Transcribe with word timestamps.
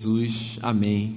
Jesus, 0.00 0.60
amém. 0.62 1.16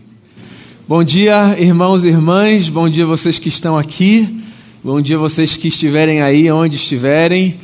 Bom 0.87 1.03
dia, 1.03 1.55
irmãos 1.59 2.03
e 2.03 2.07
irmãs, 2.07 2.67
bom 2.67 2.89
dia 2.89 3.05
vocês 3.05 3.37
que 3.37 3.47
estão 3.47 3.77
aqui, 3.77 4.41
bom 4.83 4.99
dia 4.99 5.19
vocês 5.19 5.55
que 5.55 5.67
estiverem 5.67 6.23
aí, 6.23 6.51
onde 6.51 6.77
estiverem. 6.77 7.57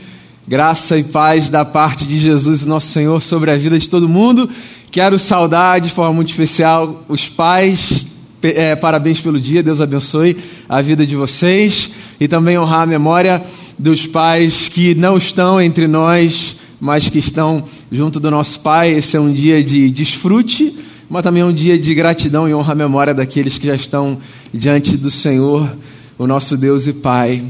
Graça 0.47 0.95
e 0.95 1.03
paz 1.03 1.49
da 1.49 1.65
parte 1.65 2.05
de 2.05 2.19
Jesus, 2.19 2.63
nosso 2.65 2.89
Senhor, 2.89 3.19
sobre 3.19 3.49
a 3.49 3.57
vida 3.57 3.79
de 3.79 3.89
todo 3.89 4.07
mundo. 4.07 4.47
Quero 4.91 5.17
saudar 5.17 5.81
de 5.81 5.89
forma 5.89 6.13
muito 6.13 6.29
especial 6.29 7.03
os 7.09 7.27
pais. 7.27 8.05
É, 8.43 8.75
parabéns 8.75 9.19
pelo 9.19 9.39
dia, 9.39 9.63
Deus 9.63 9.81
abençoe 9.81 10.37
a 10.69 10.83
vida 10.83 11.03
de 11.03 11.15
vocês 11.15 11.89
e 12.19 12.27
também 12.27 12.59
honrar 12.59 12.81
a 12.81 12.85
memória 12.85 13.43
dos 13.75 14.05
pais 14.05 14.69
que 14.69 14.93
não 14.93 15.17
estão 15.17 15.59
entre 15.59 15.87
nós, 15.87 16.55
mas 16.79 17.09
que 17.09 17.17
estão 17.17 17.63
junto 17.91 18.19
do 18.19 18.29
nosso 18.29 18.59
Pai. 18.59 18.91
Esse 18.91 19.17
é 19.17 19.19
um 19.19 19.33
dia 19.33 19.63
de 19.63 19.89
desfrute 19.89 20.75
mas 21.09 21.23
também 21.23 21.41
é 21.41 21.45
um 21.45 21.53
dia 21.53 21.77
de 21.79 21.93
gratidão 21.95 22.47
e 22.47 22.53
honra 22.53 22.73
à 22.73 22.75
memória 22.75 23.13
daqueles 23.13 23.57
que 23.57 23.67
já 23.67 23.75
estão 23.75 24.17
diante 24.53 24.97
do 24.97 25.09
Senhor, 25.09 25.75
o 26.17 26.27
nosso 26.27 26.57
Deus 26.57 26.85
e 26.87 26.93
Pai. 26.93 27.43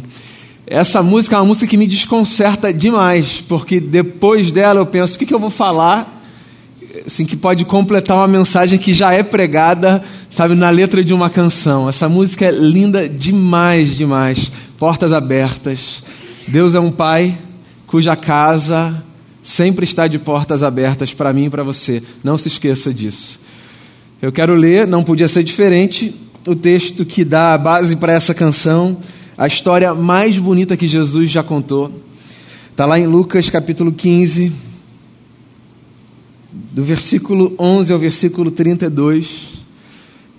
Essa 0.66 1.02
música 1.02 1.36
é 1.36 1.40
uma 1.40 1.46
música 1.46 1.66
que 1.68 1.78
me 1.78 1.88
desconcerta 1.88 2.74
demais, 2.74 3.44
porque 3.48 3.80
depois 3.80 4.52
dela 4.52 4.82
eu 4.82 4.86
penso: 4.86 5.16
o 5.16 5.20
que, 5.20 5.26
que 5.26 5.34
eu 5.34 5.40
vou 5.40 5.50
falar? 5.50 6.16
Assim, 7.06 7.26
que 7.26 7.38
pode 7.38 7.64
completar 7.66 8.18
uma 8.18 8.28
mensagem 8.28 8.78
que 8.78 8.94
já 8.94 9.14
é 9.14 9.22
pregada, 9.24 10.04
sabe, 10.30 10.56
na 10.56 10.70
letra 10.70 11.04
de 11.04 11.14
uma 11.14 11.30
canção. 11.30 11.88
Essa 11.88 12.10
música 12.10 12.46
é 12.46 12.52
linda 12.52 13.08
demais, 13.08 13.96
demais. 13.96 14.52
Portas 14.78 15.14
abertas. 15.14 16.04
Deus 16.48 16.76
é 16.76 16.80
um 16.80 16.92
Pai 16.92 17.38
cuja 17.86 18.16
casa 18.16 19.04
sempre 19.48 19.86
está 19.86 20.08
de 20.08 20.20
portas 20.20 20.62
abertas 20.62 21.14
para 21.14 21.32
mim 21.32 21.46
e 21.46 21.50
para 21.50 21.64
você. 21.64 22.04
Não 22.22 22.38
se 22.38 22.50
esqueça 22.50 22.94
disso. 22.94 23.40
Eu 24.20 24.32
quero 24.32 24.56
ler, 24.56 24.88
não 24.88 25.04
podia 25.04 25.28
ser 25.28 25.44
diferente, 25.44 26.16
o 26.48 26.56
texto 26.56 27.06
que 27.06 27.24
dá 27.24 27.54
a 27.54 27.58
base 27.58 27.96
para 27.96 28.14
essa 28.14 28.34
canção, 28.34 28.98
a 29.38 29.46
história 29.46 29.94
mais 29.94 30.40
bonita 30.40 30.76
que 30.76 30.88
Jesus 30.88 31.30
já 31.30 31.44
contou. 31.44 31.92
Está 32.72 32.84
lá 32.84 32.98
em 32.98 33.06
Lucas 33.06 33.48
capítulo 33.52 33.92
15, 33.92 34.52
do 36.72 36.84
versículo 36.84 37.54
11 37.60 37.94
ao 37.94 38.00
versículo 38.00 38.50
32. 38.50 39.50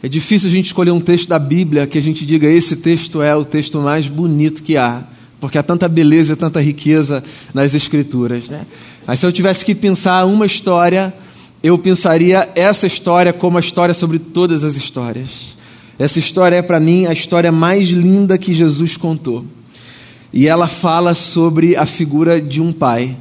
É 0.02 0.08
difícil 0.08 0.48
a 0.48 0.52
gente 0.52 0.66
escolher 0.66 0.90
um 0.90 1.00
texto 1.00 1.28
da 1.28 1.38
Bíblia 1.38 1.86
que 1.86 1.98
a 1.98 2.02
gente 2.02 2.26
diga 2.26 2.48
esse 2.48 2.74
texto 2.74 3.22
é 3.22 3.36
o 3.36 3.44
texto 3.44 3.78
mais 3.78 4.08
bonito 4.08 4.60
que 4.60 4.76
há, 4.76 5.04
porque 5.38 5.56
há 5.56 5.62
tanta 5.62 5.86
beleza 5.86 6.34
tanta 6.34 6.60
riqueza 6.60 7.22
nas 7.54 7.76
Escrituras. 7.76 8.48
Né? 8.48 8.66
Mas 9.06 9.20
se 9.20 9.26
eu 9.26 9.30
tivesse 9.30 9.64
que 9.64 9.72
pensar 9.72 10.24
uma 10.24 10.46
história 10.46 11.14
eu 11.62 11.76
pensaria 11.76 12.48
essa 12.54 12.86
história 12.86 13.32
como 13.32 13.56
a 13.56 13.60
história 13.60 13.94
sobre 13.94 14.18
todas 14.18 14.62
as 14.62 14.76
histórias. 14.76 15.56
Essa 15.98 16.18
história 16.18 16.56
é 16.56 16.62
para 16.62 16.78
mim 16.78 17.06
a 17.06 17.12
história 17.12 17.50
mais 17.50 17.88
linda 17.88 18.38
que 18.38 18.54
Jesus 18.54 18.96
contou. 18.96 19.44
E 20.32 20.46
ela 20.46 20.68
fala 20.68 21.14
sobre 21.14 21.74
a 21.76 21.84
figura 21.86 22.40
de 22.40 22.60
um 22.60 22.72
pai. 22.72 23.16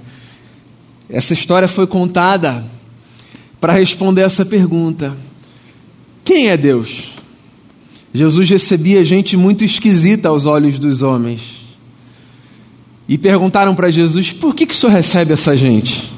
Essa 1.10 1.34
história 1.34 1.68
foi 1.68 1.88
contada 1.88 2.64
para 3.60 3.74
responder 3.74 4.22
essa 4.22 4.46
pergunta: 4.46 5.18
Quem 6.24 6.50
é 6.50 6.58
Deus? 6.58 7.12
Jesus 8.14 8.50
recebia 8.50 9.04
gente 9.04 9.36
muito 9.36 9.64
esquisita 9.64 10.30
aos 10.30 10.46
olhos 10.46 10.78
dos 10.78 11.02
homens. 11.02 11.58
E 13.08 13.18
perguntaram 13.18 13.74
para 13.74 13.90
Jesus: 13.90 14.32
Por 14.32 14.54
que, 14.54 14.68
que 14.68 14.74
o 14.74 14.78
senhor 14.78 14.92
recebe 14.92 15.34
essa 15.34 15.58
gente? 15.58 16.17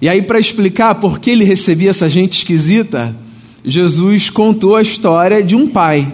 E 0.00 0.08
aí, 0.08 0.22
para 0.22 0.40
explicar 0.40 0.94
por 0.94 1.18
que 1.18 1.30
ele 1.30 1.44
recebia 1.44 1.90
essa 1.90 2.08
gente 2.08 2.38
esquisita, 2.38 3.14
Jesus 3.64 4.30
contou 4.30 4.76
a 4.76 4.82
história 4.82 5.42
de 5.42 5.54
um 5.54 5.68
pai, 5.68 6.10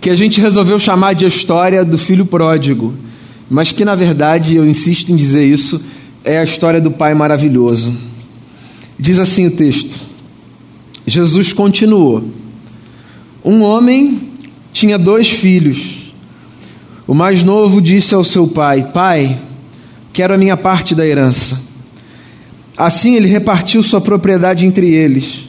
que 0.00 0.08
a 0.08 0.14
gente 0.14 0.40
resolveu 0.40 0.78
chamar 0.78 1.14
de 1.14 1.26
história 1.26 1.84
do 1.84 1.98
filho 1.98 2.24
pródigo, 2.24 2.94
mas 3.50 3.72
que 3.72 3.84
na 3.84 3.96
verdade, 3.96 4.54
eu 4.54 4.66
insisto 4.66 5.10
em 5.10 5.16
dizer 5.16 5.44
isso, 5.44 5.82
é 6.24 6.38
a 6.38 6.44
história 6.44 6.80
do 6.80 6.90
pai 6.90 7.12
maravilhoso. 7.14 7.92
Diz 8.98 9.18
assim 9.18 9.46
o 9.46 9.50
texto: 9.50 9.98
Jesus 11.06 11.52
continuou. 11.52 12.22
Um 13.44 13.62
homem 13.62 14.20
tinha 14.72 14.98
dois 14.98 15.28
filhos. 15.28 16.12
O 17.06 17.14
mais 17.14 17.42
novo 17.42 17.80
disse 17.80 18.14
ao 18.14 18.22
seu 18.22 18.46
pai: 18.46 18.90
Pai, 18.92 19.36
quero 20.12 20.34
a 20.34 20.38
minha 20.38 20.56
parte 20.56 20.94
da 20.94 21.04
herança. 21.04 21.69
Assim 22.80 23.14
ele 23.14 23.28
repartiu 23.28 23.82
sua 23.82 24.00
propriedade 24.00 24.64
entre 24.64 24.90
eles. 24.90 25.40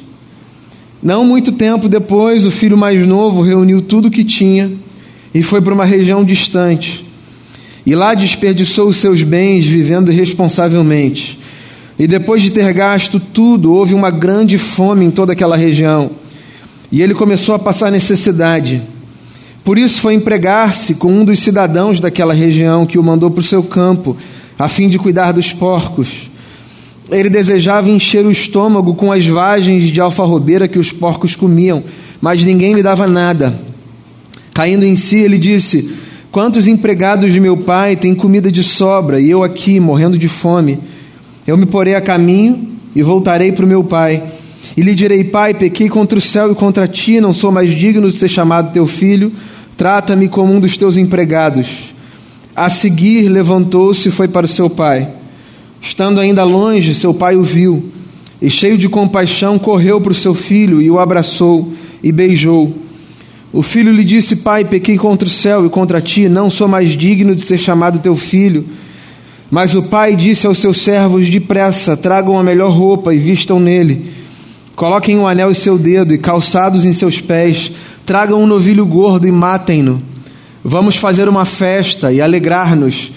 Não 1.02 1.24
muito 1.24 1.53
tempo 1.53 1.88
depois, 1.88 2.46
o 2.46 2.52
filho 2.52 2.78
mais 2.78 3.08
novo 3.08 3.42
reuniu 3.42 3.81
tudo 3.81 4.09
o 4.09 4.12
que 4.12 4.25
tinha 4.25 4.69
e 5.34 5.41
foi 5.41 5.62
para 5.62 5.74
uma 5.74 5.86
região 5.86 6.25
distante. 6.25 7.06
E 7.86 7.96
lá 7.96 8.14
desperdiçou 8.14 8.90
os 8.90 8.97
seus 8.97 9.24
bens 9.24 9.66
vivendo 9.66 10.12
irresponsavelmente. 10.12 11.40
E 11.97 12.06
depois 12.06 12.41
de 12.41 12.50
ter 12.52 12.74
gasto 12.74 13.18
tudo, 13.18 13.72
houve 13.72 13.94
uma 13.94 14.12
grande 14.12 14.58
fome 14.58 15.06
em 15.06 15.09
toda 15.09 15.31
aquela 15.31 15.56
região. 15.56 16.12
E 16.91 17.02
ele 17.02 17.14
começou 17.14 17.56
a 17.56 17.59
passar 17.59 17.94
necessidade. 17.94 18.81
Por 19.64 19.78
isso 19.78 20.02
foi 20.02 20.16
empregar-se 20.16 20.96
com 20.96 21.14
um 21.14 21.24
dos 21.24 21.40
cidadãos 21.40 21.97
daquela 22.02 22.34
região 22.34 22.86
que 22.86 23.00
o 23.00 23.03
mandou 23.03 23.31
para 23.31 23.40
o 23.40 23.44
seu 23.44 23.64
campo, 23.64 24.18
a 24.59 24.68
fim 24.68 24.90
de 24.90 25.00
cuidar 25.00 25.31
dos 25.31 25.53
porcos. 25.53 26.30
Ele 27.12 27.30
desejava 27.30 27.90
encher 27.90 28.26
o 28.26 28.32
estômago 28.32 28.96
com 28.96 29.12
as 29.12 29.28
vagens 29.28 29.84
de 29.84 30.00
alfarrobeira 30.00 30.68
que 30.68 30.80
os 30.80 30.94
porcos 30.94 31.36
comiam, 31.36 31.84
mas 32.22 32.44
ninguém 32.44 32.74
lhe 32.74 32.82
dava 32.82 33.06
nada. 33.06 33.54
Caindo 34.54 34.86
em 34.86 34.96
si, 34.96 35.18
ele 35.18 35.38
disse: 35.38 35.94
Quantos 36.32 36.68
empregados 36.68 37.34
de 37.34 37.42
meu 37.42 37.58
pai 37.58 37.98
têm 37.98 38.16
comida 38.16 38.50
de 38.50 38.64
sobra 38.64 39.20
e 39.20 39.30
eu 39.30 39.44
aqui, 39.44 39.78
morrendo 39.78 40.18
de 40.18 40.30
fome? 40.30 40.80
Eu 41.46 41.58
me 41.58 41.66
porei 41.66 41.96
a 41.96 42.02
caminho 42.02 42.70
e 42.96 43.04
voltarei 43.04 43.52
para 43.52 43.66
o 43.66 43.68
meu 43.68 43.84
pai. 43.84 44.24
E 44.78 44.82
lhe 44.82 44.96
direi: 44.96 45.24
Pai, 45.26 45.54
pequei 45.54 45.90
contra 45.90 46.18
o 46.18 46.22
céu 46.22 46.52
e 46.52 46.56
contra 46.56 46.88
ti, 46.88 47.20
não 47.20 47.34
sou 47.34 47.52
mais 47.52 47.72
digno 47.72 48.10
de 48.10 48.16
ser 48.16 48.30
chamado 48.30 48.72
teu 48.72 48.88
filho. 48.88 49.34
Trata-me 49.76 50.30
como 50.30 50.54
um 50.54 50.62
dos 50.62 50.78
teus 50.78 50.96
empregados. 50.96 51.94
A 52.56 52.70
seguir, 52.70 53.28
levantou-se 53.28 54.08
e 54.08 54.12
foi 54.12 54.30
para 54.30 54.46
o 54.46 54.50
seu 54.50 54.70
pai. 54.70 55.10
Estando 55.81 56.19
ainda 56.19 56.44
longe, 56.44 56.94
seu 56.94 57.12
pai 57.12 57.36
o 57.36 57.44
viu 57.44 57.92
e, 58.40 58.50
cheio 58.50 58.78
de 58.78 58.88
compaixão, 58.88 59.58
correu 59.58 60.00
para 60.00 60.12
o 60.12 60.16
seu 60.16 60.36
filho 60.36 60.80
e 60.80 60.92
o 60.92 61.00
abraçou 61.00 61.74
e 62.03 62.12
beijou. 62.12 62.75
O 63.52 63.62
filho 63.64 63.91
lhe 63.91 64.03
disse: 64.03 64.36
Pai, 64.38 64.64
pequei 64.64 64.97
contra 64.97 65.28
o 65.28 65.31
céu 65.31 65.66
e 65.66 65.70
contra 65.70 66.00
ti, 66.00 66.30
não 66.30 66.50
sou 66.50 66.68
mais 66.68 66.91
digno 66.91 67.36
de 67.36 67.44
ser 67.44 67.58
chamado 67.58 68.00
teu 68.00 68.16
filho. 68.16 68.66
Mas 69.50 69.75
o 69.75 69.84
pai 69.84 70.16
disse 70.16 70.47
aos 70.47 70.59
seus 70.59 70.81
servos: 70.81 71.30
Depressa, 71.30 71.97
tragam 71.97 72.40
a 72.40 72.44
melhor 72.44 72.72
roupa 72.72 73.14
e 73.14 73.18
vistam 73.18 73.59
nele. 73.59 74.06
Coloquem 74.75 75.18
um 75.18 75.28
anel 75.28 75.52
em 75.52 75.56
seu 75.56 75.78
dedo 75.78 76.14
e 76.14 76.18
calçados 76.18 76.86
em 76.86 76.94
seus 76.94 77.20
pés. 77.20 77.72
Tragam 78.06 78.41
um 78.41 78.47
novilho 78.47 78.86
gordo 78.86 79.28
e 79.28 79.31
matem-no. 79.31 80.02
Vamos 80.64 80.96
fazer 80.96 81.28
uma 81.28 81.44
festa 81.44 82.14
e 82.14 82.22
alegrar-nos 82.22 83.12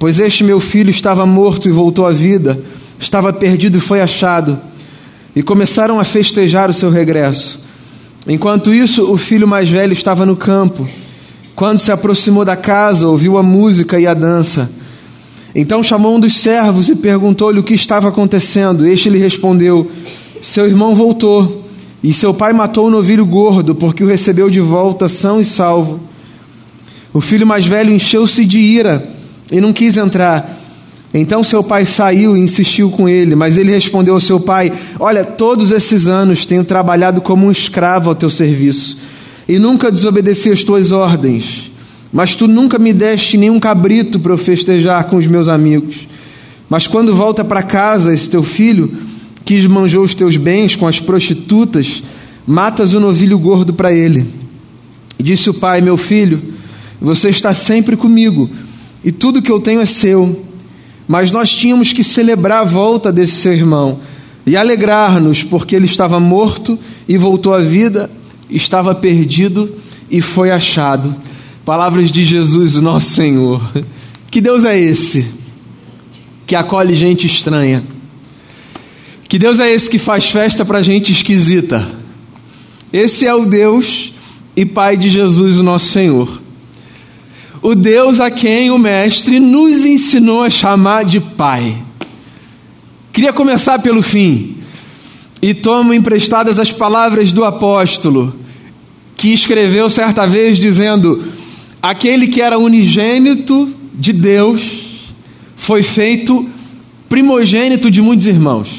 Pois 0.00 0.18
este 0.18 0.42
meu 0.42 0.58
filho 0.58 0.88
estava 0.88 1.26
morto 1.26 1.68
e 1.68 1.70
voltou 1.70 2.06
à 2.06 2.10
vida, 2.10 2.58
estava 2.98 3.34
perdido 3.34 3.76
e 3.76 3.80
foi 3.82 4.00
achado. 4.00 4.58
E 5.36 5.42
começaram 5.42 6.00
a 6.00 6.04
festejar 6.04 6.70
o 6.70 6.72
seu 6.72 6.88
regresso. 6.88 7.62
Enquanto 8.26 8.72
isso, 8.72 9.12
o 9.12 9.18
filho 9.18 9.46
mais 9.46 9.68
velho 9.68 9.92
estava 9.92 10.24
no 10.24 10.34
campo. 10.34 10.88
Quando 11.54 11.80
se 11.80 11.92
aproximou 11.92 12.46
da 12.46 12.56
casa, 12.56 13.06
ouviu 13.06 13.36
a 13.36 13.42
música 13.42 14.00
e 14.00 14.06
a 14.06 14.14
dança. 14.14 14.70
Então 15.54 15.82
chamou 15.82 16.16
um 16.16 16.20
dos 16.20 16.38
servos 16.38 16.88
e 16.88 16.96
perguntou-lhe 16.96 17.60
o 17.60 17.62
que 17.62 17.74
estava 17.74 18.08
acontecendo. 18.08 18.86
Este 18.86 19.10
lhe 19.10 19.18
respondeu: 19.18 19.90
Seu 20.40 20.66
irmão 20.66 20.94
voltou, 20.94 21.62
e 22.02 22.14
seu 22.14 22.32
pai 22.32 22.54
matou 22.54 22.86
o 22.86 22.90
novilho 22.90 23.26
gordo, 23.26 23.74
porque 23.74 24.02
o 24.02 24.08
recebeu 24.08 24.48
de 24.48 24.60
volta 24.60 25.10
são 25.10 25.38
e 25.38 25.44
salvo. 25.44 26.00
O 27.12 27.20
filho 27.20 27.46
mais 27.46 27.66
velho 27.66 27.92
encheu-se 27.92 28.46
de 28.46 28.58
ira 28.58 29.19
e 29.50 29.60
não 29.60 29.72
quis 29.72 29.96
entrar. 29.96 30.58
Então 31.12 31.42
seu 31.42 31.62
pai 31.62 31.84
saiu 31.84 32.36
e 32.36 32.40
insistiu 32.40 32.90
com 32.90 33.08
ele, 33.08 33.34
mas 33.34 33.58
ele 33.58 33.72
respondeu 33.72 34.14
ao 34.14 34.20
seu 34.20 34.38
pai: 34.38 34.72
Olha, 34.98 35.24
todos 35.24 35.72
esses 35.72 36.06
anos 36.06 36.46
tenho 36.46 36.62
trabalhado 36.62 37.20
como 37.20 37.46
um 37.46 37.50
escravo 37.50 38.10
ao 38.10 38.14
teu 38.14 38.30
serviço 38.30 38.98
e 39.48 39.58
nunca 39.58 39.90
desobedeci 39.90 40.50
as 40.50 40.62
tuas 40.62 40.92
ordens. 40.92 41.70
Mas 42.12 42.34
tu 42.34 42.46
nunca 42.46 42.78
me 42.78 42.92
deste 42.92 43.36
nenhum 43.36 43.58
cabrito 43.58 44.18
para 44.18 44.32
eu 44.32 44.38
festejar 44.38 45.04
com 45.04 45.16
os 45.16 45.26
meus 45.26 45.48
amigos. 45.48 46.08
Mas 46.68 46.86
quando 46.86 47.14
volta 47.14 47.44
para 47.44 47.62
casa 47.62 48.14
esse 48.14 48.30
teu 48.30 48.42
filho, 48.42 48.92
que 49.44 49.54
esmanjou 49.54 50.04
os 50.04 50.14
teus 50.14 50.36
bens 50.36 50.76
com 50.76 50.86
as 50.86 51.00
prostitutas, 51.00 52.02
matas 52.46 52.94
o 52.94 53.00
novilho 53.00 53.38
gordo 53.38 53.74
para 53.74 53.92
ele. 53.92 54.26
Disse 55.18 55.50
o 55.50 55.54
pai: 55.54 55.80
Meu 55.80 55.96
filho, 55.96 56.40
você 57.00 57.28
está 57.30 57.52
sempre 57.52 57.96
comigo 57.96 58.48
e 59.04 59.10
tudo 59.10 59.42
que 59.42 59.50
eu 59.50 59.60
tenho 59.60 59.80
é 59.80 59.86
seu. 59.86 60.44
Mas 61.08 61.30
nós 61.30 61.50
tínhamos 61.50 61.92
que 61.92 62.04
celebrar 62.04 62.62
a 62.62 62.64
volta 62.64 63.12
desse 63.12 63.34
seu 63.34 63.52
irmão, 63.52 64.00
e 64.46 64.56
alegrar-nos, 64.56 65.42
porque 65.42 65.76
ele 65.76 65.84
estava 65.84 66.18
morto 66.18 66.78
e 67.08 67.16
voltou 67.18 67.54
à 67.54 67.60
vida, 67.60 68.10
estava 68.48 68.94
perdido 68.94 69.76
e 70.10 70.20
foi 70.20 70.50
achado. 70.50 71.14
Palavras 71.64 72.10
de 72.10 72.24
Jesus, 72.24 72.74
o 72.74 72.82
nosso 72.82 73.10
Senhor. 73.10 73.62
Que 74.30 74.40
Deus 74.40 74.64
é 74.64 74.78
esse 74.78 75.26
que 76.46 76.56
acolhe 76.56 76.94
gente 76.94 77.26
estranha? 77.26 77.82
Que 79.28 79.38
Deus 79.38 79.60
é 79.60 79.70
esse 79.70 79.88
que 79.88 79.98
faz 79.98 80.30
festa 80.30 80.64
para 80.64 80.82
gente 80.82 81.12
esquisita? 81.12 81.88
Esse 82.92 83.26
é 83.26 83.34
o 83.34 83.44
Deus 83.44 84.12
e 84.56 84.64
Pai 84.64 84.96
de 84.96 85.10
Jesus, 85.10 85.58
o 85.58 85.62
nosso 85.62 85.86
Senhor. 85.86 86.40
O 87.62 87.74
Deus 87.74 88.20
a 88.20 88.30
quem 88.30 88.70
o 88.70 88.78
Mestre 88.78 89.38
nos 89.38 89.84
ensinou 89.84 90.42
a 90.42 90.48
chamar 90.48 91.04
de 91.04 91.20
Pai. 91.20 91.76
Queria 93.12 93.34
começar 93.34 93.78
pelo 93.80 94.00
fim 94.00 94.56
e 95.42 95.52
tomo 95.52 95.92
emprestadas 95.92 96.58
as 96.58 96.72
palavras 96.72 97.32
do 97.32 97.44
apóstolo, 97.44 98.34
que 99.14 99.32
escreveu 99.34 99.90
certa 99.90 100.26
vez 100.26 100.58
dizendo: 100.58 101.22
Aquele 101.82 102.28
que 102.28 102.40
era 102.40 102.58
unigênito 102.58 103.70
de 103.92 104.14
Deus 104.14 104.62
foi 105.54 105.82
feito 105.82 106.48
primogênito 107.10 107.90
de 107.90 108.00
muitos 108.00 108.26
irmãos. 108.26 108.70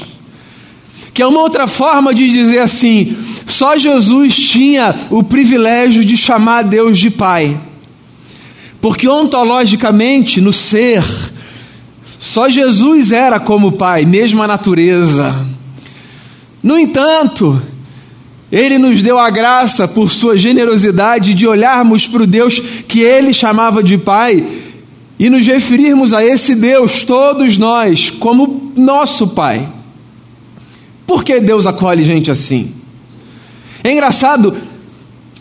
Que 1.14 1.22
é 1.22 1.26
uma 1.26 1.40
outra 1.40 1.68
forma 1.68 2.12
de 2.12 2.28
dizer 2.28 2.58
assim: 2.58 3.16
só 3.46 3.78
Jesus 3.78 4.34
tinha 4.34 4.92
o 5.08 5.22
privilégio 5.22 6.04
de 6.04 6.16
chamar 6.16 6.62
Deus 6.62 6.98
de 6.98 7.10
Pai. 7.10 7.56
Porque 8.82 9.08
ontologicamente, 9.08 10.40
no 10.40 10.52
ser, 10.52 11.04
só 12.18 12.48
Jesus 12.48 13.12
era 13.12 13.38
como 13.38 13.70
Pai, 13.70 14.04
mesma 14.04 14.44
natureza. 14.48 15.32
No 16.60 16.76
entanto, 16.76 17.62
Ele 18.50 18.78
nos 18.78 19.00
deu 19.00 19.20
a 19.20 19.30
graça, 19.30 19.86
por 19.86 20.10
Sua 20.10 20.36
generosidade, 20.36 21.32
de 21.32 21.46
olharmos 21.46 22.08
para 22.08 22.24
o 22.24 22.26
Deus 22.26 22.58
que 22.88 22.98
Ele 23.00 23.32
chamava 23.32 23.84
de 23.84 23.96
Pai 23.96 24.44
e 25.16 25.30
nos 25.30 25.46
referirmos 25.46 26.12
a 26.12 26.24
esse 26.24 26.56
Deus, 26.56 27.04
todos 27.04 27.56
nós, 27.56 28.10
como 28.10 28.72
nosso 28.76 29.28
Pai. 29.28 29.68
Por 31.06 31.22
que 31.22 31.38
Deus 31.38 31.66
acolhe 31.66 32.02
gente 32.02 32.32
assim? 32.32 32.72
É 33.84 33.92
engraçado, 33.92 34.56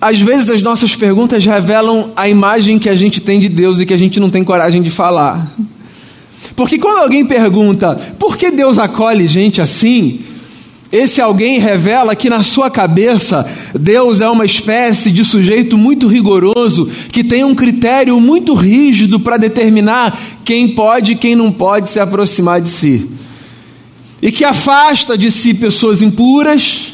às 0.01 0.19
vezes 0.19 0.50
as 0.50 0.63
nossas 0.63 0.95
perguntas 0.95 1.45
revelam 1.45 2.09
a 2.15 2.27
imagem 2.27 2.80
que 2.80 2.89
a 2.89 2.95
gente 2.95 3.21
tem 3.21 3.39
de 3.39 3.48
Deus 3.48 3.80
e 3.80 3.86
que 3.86 3.94
a 3.94 3.98
gente 3.98 4.19
não 4.19 4.31
tem 4.31 4.44
coragem 4.44 4.81
de 4.81 4.89
falar. 4.89 5.56
Porque 6.56 6.80
quando 6.80 6.98
alguém 6.98 7.24
pergunta 7.24 7.95
por 8.18 8.36
que 8.36 8.50
Deus 8.50 8.80
acolhe 8.80 9.27
gente 9.27 9.62
assim, 9.62 10.19
esse 10.92 11.21
alguém 11.21 11.59
revela 11.59 12.15
que 12.15 12.31
na 12.31 12.44
sua 12.44 12.69
cabeça 12.69 13.48
Deus 13.80 14.21
é 14.21 14.30
uma 14.30 14.44
espécie 14.44 15.12
de 15.12 15.24
sujeito 15.24 15.77
muito 15.77 16.07
rigoroso, 16.07 16.89
que 17.12 17.24
tem 17.24 17.44
um 17.44 17.54
critério 17.54 18.19
muito 18.19 18.56
rígido 18.56 19.19
para 19.19 19.38
determinar 19.38 20.19
quem 20.44 20.69
pode 20.69 21.12
e 21.12 21.15
quem 21.15 21.36
não 21.36 21.51
pode 21.51 21.92
se 21.92 22.00
aproximar 22.00 22.59
de 22.59 22.69
si. 22.69 23.07
E 24.19 24.31
que 24.31 24.44
afasta 24.44 25.15
de 25.18 25.31
si 25.31 25.54
pessoas 25.54 26.01
impuras, 26.01 26.91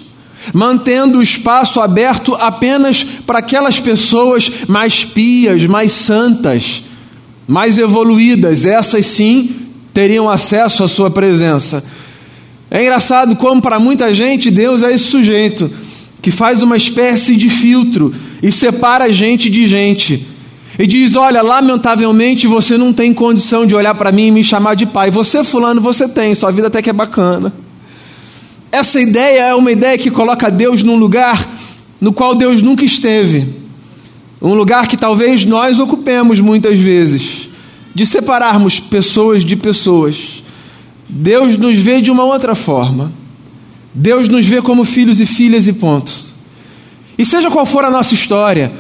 mantendo 0.54 1.20
o 1.20 1.24
espaço 1.24 1.80
aberto 1.80 2.36
apenas 2.36 3.04
para 3.04 3.40
aquelas 3.40 3.80
pessoas 3.80 4.52
mais 4.68 5.04
pias, 5.04 5.66
mais 5.66 5.92
santas, 5.92 6.84
mais 7.48 7.78
evoluídas, 7.78 8.66
essas 8.66 9.08
sim 9.08 9.50
teriam 9.94 10.30
acesso 10.30 10.84
à 10.84 10.88
sua 10.88 11.10
presença. 11.10 11.84
É 12.70 12.82
engraçado 12.82 13.36
como 13.36 13.62
para 13.62 13.80
muita 13.80 14.14
gente 14.14 14.52
Deus 14.52 14.84
é 14.84 14.94
esse 14.94 15.06
sujeito 15.06 15.72
que 16.22 16.32
faz 16.32 16.62
uma 16.62 16.76
espécie 16.76 17.36
de 17.36 17.50
filtro 17.50 18.14
e 18.44 18.52
separa 18.52 19.12
gente 19.12 19.50
de 19.50 19.68
gente. 19.68 20.28
E 20.78 20.86
diz: 20.86 21.16
Olha, 21.16 21.42
lamentavelmente 21.42 22.46
você 22.46 22.78
não 22.78 22.94
tem 22.94 23.14
condição 23.14 23.66
de 23.66 23.74
olhar 23.74 23.96
para 23.96 24.12
mim 24.12 24.28
e 24.28 24.32
me 24.32 24.44
chamar 24.44 24.76
de 24.76 24.86
pai. 24.86 25.10
Você, 25.10 25.44
Fulano, 25.44 25.82
você 25.82 26.08
tem, 26.08 26.36
sua 26.36 26.52
vida 26.52 26.68
até 26.68 26.82
que 26.82 26.90
é 26.90 26.94
bacana. 26.94 27.54
Essa 28.72 29.00
ideia 29.00 29.48
é 29.48 29.56
uma 29.56 29.72
ideia 29.72 29.98
que 29.98 30.12
coloca 30.12 30.52
Deus 30.52 30.84
num 30.84 30.96
lugar 30.96 31.48
no 32.00 32.14
qual 32.14 32.36
Deus 32.36 32.62
nunca 32.62 32.84
esteve. 32.84 33.48
Um 34.42 34.54
lugar 34.54 34.88
que 34.88 34.98
talvez 34.98 35.44
nós 35.46 35.80
ocupemos 35.80 36.40
muitas 36.40 36.78
vezes, 36.78 37.50
de 37.96 38.06
separarmos 38.06 38.80
pessoas 38.80 39.44
de 39.44 39.56
pessoas. 39.56 40.44
Deus 41.10 41.58
nos 41.58 41.78
vê 41.78 42.02
de 42.02 42.12
uma 42.12 42.24
outra 42.24 42.54
forma. 42.54 43.12
Deus 43.94 44.28
nos 44.28 44.46
vê 44.46 44.62
como 44.62 44.86
filhos 44.86 45.20
e 45.20 45.26
filhas 45.26 45.68
e 45.68 45.74
pontos. 45.74 46.34
E 47.18 47.26
seja 47.26 47.50
qual 47.50 47.66
for 47.66 47.84
a 47.84 47.90
nossa 47.90 48.14
história, 48.14 48.72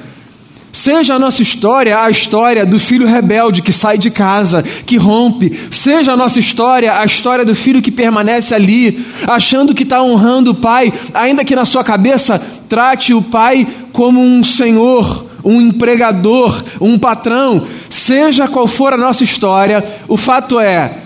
Seja 0.72 1.16
a 1.16 1.20
nossa 1.20 1.42
história 1.42 2.00
a 2.00 2.10
história 2.10 2.66
do 2.66 2.80
filho 2.80 3.08
rebelde 3.08 3.62
que 3.62 3.74
sai 3.74 3.98
de 3.98 4.12
casa, 4.12 4.62
que 4.62 4.98
rompe. 4.98 5.52
Seja 5.72 6.14
a 6.14 6.18
nossa 6.18 6.40
história 6.40 7.00
a 7.00 7.06
história 7.06 7.44
do 7.44 7.56
filho 7.56 7.82
que 7.82 7.92
permanece 7.92 8.54
ali, 8.54 9.04
achando 9.26 9.74
que 9.74 9.84
está 9.84 10.02
honrando 10.02 10.52
o 10.52 10.56
pai, 10.56 10.94
ainda 11.14 11.44
que 11.44 11.56
na 11.56 11.66
sua 11.66 11.84
cabeça 11.84 12.40
trate 12.70 13.14
o 13.14 13.22
pai 13.22 13.68
como 13.92 14.22
um 14.22 14.44
senhor, 14.44 15.26
um 15.44 15.62
empregador, 15.62 16.64
um 16.80 17.00
patrão. 17.00 17.66
Seja 17.90 18.48
qual 18.48 18.68
for 18.68 18.94
a 18.94 18.98
nossa 18.98 19.24
história, 19.24 19.84
o 20.08 20.18
fato 20.18 20.60
é, 20.60 21.00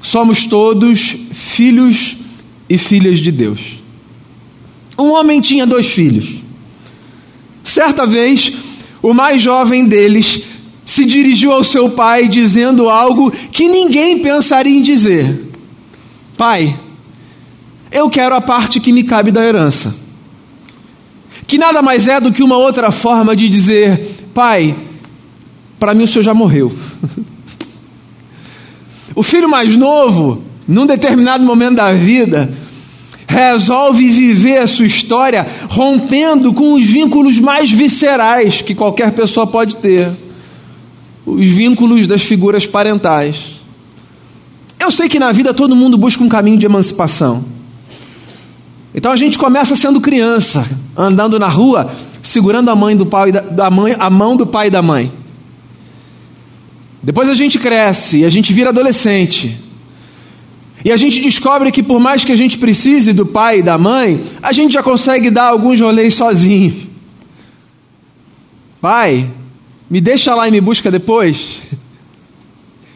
somos 0.00 0.44
todos 0.44 1.16
filhos 1.32 2.16
e 2.68 2.78
filhas 2.78 3.18
de 3.18 3.32
Deus. 3.32 3.60
Um 4.98 5.12
homem 5.12 5.40
tinha 5.40 5.66
dois 5.66 5.86
filhos. 5.86 6.36
Certa 7.62 8.06
vez, 8.06 8.52
o 9.02 9.12
mais 9.12 9.40
jovem 9.42 9.86
deles 9.86 10.42
se 10.84 11.04
dirigiu 11.04 11.52
ao 11.52 11.64
seu 11.64 11.90
pai 11.90 12.28
dizendo 12.28 12.88
algo 12.88 13.30
que 13.30 13.68
ninguém 13.68 14.20
pensaria 14.20 14.78
em 14.78 14.82
dizer: 14.82 15.52
Pai, 16.36 16.78
eu 17.90 18.08
quero 18.08 18.34
a 18.34 18.40
parte 18.40 18.80
que 18.80 18.92
me 18.92 19.02
cabe 19.02 19.30
da 19.30 19.44
herança. 19.44 19.94
Que 21.46 21.58
nada 21.58 21.80
mais 21.82 22.08
é 22.08 22.20
do 22.20 22.32
que 22.32 22.42
uma 22.42 22.56
outra 22.56 22.90
forma 22.90 23.34
de 23.34 23.48
dizer: 23.48 24.26
Pai, 24.32 24.76
para 25.78 25.94
mim 25.94 26.04
o 26.04 26.08
senhor 26.08 26.22
já 26.22 26.34
morreu. 26.34 26.72
o 29.14 29.22
filho 29.22 29.48
mais 29.48 29.76
novo, 29.76 30.42
num 30.66 30.86
determinado 30.86 31.44
momento 31.44 31.76
da 31.76 31.92
vida, 31.92 32.52
resolve 33.26 34.08
viver 34.08 34.58
a 34.58 34.66
sua 34.66 34.86
história 34.86 35.46
rompendo 35.68 36.52
com 36.52 36.74
os 36.74 36.84
vínculos 36.84 37.38
mais 37.38 37.70
viscerais 37.70 38.62
que 38.62 38.74
qualquer 38.74 39.12
pessoa 39.12 39.46
pode 39.46 39.76
ter 39.76 40.08
os 41.24 41.44
vínculos 41.44 42.06
das 42.06 42.22
figuras 42.22 42.66
parentais. 42.66 43.56
Eu 44.78 44.90
sei 44.92 45.08
que 45.08 45.18
na 45.18 45.32
vida 45.32 45.52
todo 45.52 45.74
mundo 45.74 45.98
busca 45.98 46.22
um 46.22 46.28
caminho 46.28 46.56
de 46.56 46.66
emancipação. 46.66 47.44
Então 48.94 49.10
a 49.10 49.16
gente 49.16 49.36
começa 49.36 49.74
sendo 49.74 50.00
criança, 50.00 50.66
andando 50.96 51.38
na 51.38 51.48
rua, 51.48 51.90
segurando 52.22 52.70
a 52.70 52.76
mãe 52.76 52.96
do 52.96 53.04
pai 53.04 53.32
da, 53.32 53.70
mãe, 53.70 53.96
a 53.98 54.08
mão 54.08 54.36
do 54.36 54.46
pai 54.46 54.68
e 54.68 54.70
da 54.70 54.80
mãe. 54.80 55.10
Depois 57.02 57.28
a 57.28 57.34
gente 57.34 57.58
cresce 57.58 58.18
e 58.18 58.24
a 58.24 58.28
gente 58.28 58.52
vira 58.52 58.70
adolescente. 58.70 59.65
E 60.84 60.92
a 60.92 60.96
gente 60.96 61.20
descobre 61.20 61.72
que 61.72 61.82
por 61.82 61.98
mais 61.98 62.24
que 62.24 62.32
a 62.32 62.36
gente 62.36 62.58
precise 62.58 63.12
do 63.12 63.26
pai 63.26 63.58
e 63.58 63.62
da 63.62 63.78
mãe, 63.78 64.22
a 64.42 64.52
gente 64.52 64.74
já 64.74 64.82
consegue 64.82 65.30
dar 65.30 65.48
alguns 65.48 65.80
rolês 65.80 66.14
sozinho. 66.14 66.88
Pai, 68.80 69.28
me 69.90 70.00
deixa 70.00 70.34
lá 70.34 70.46
e 70.46 70.50
me 70.50 70.60
busca 70.60 70.90
depois. 70.90 71.60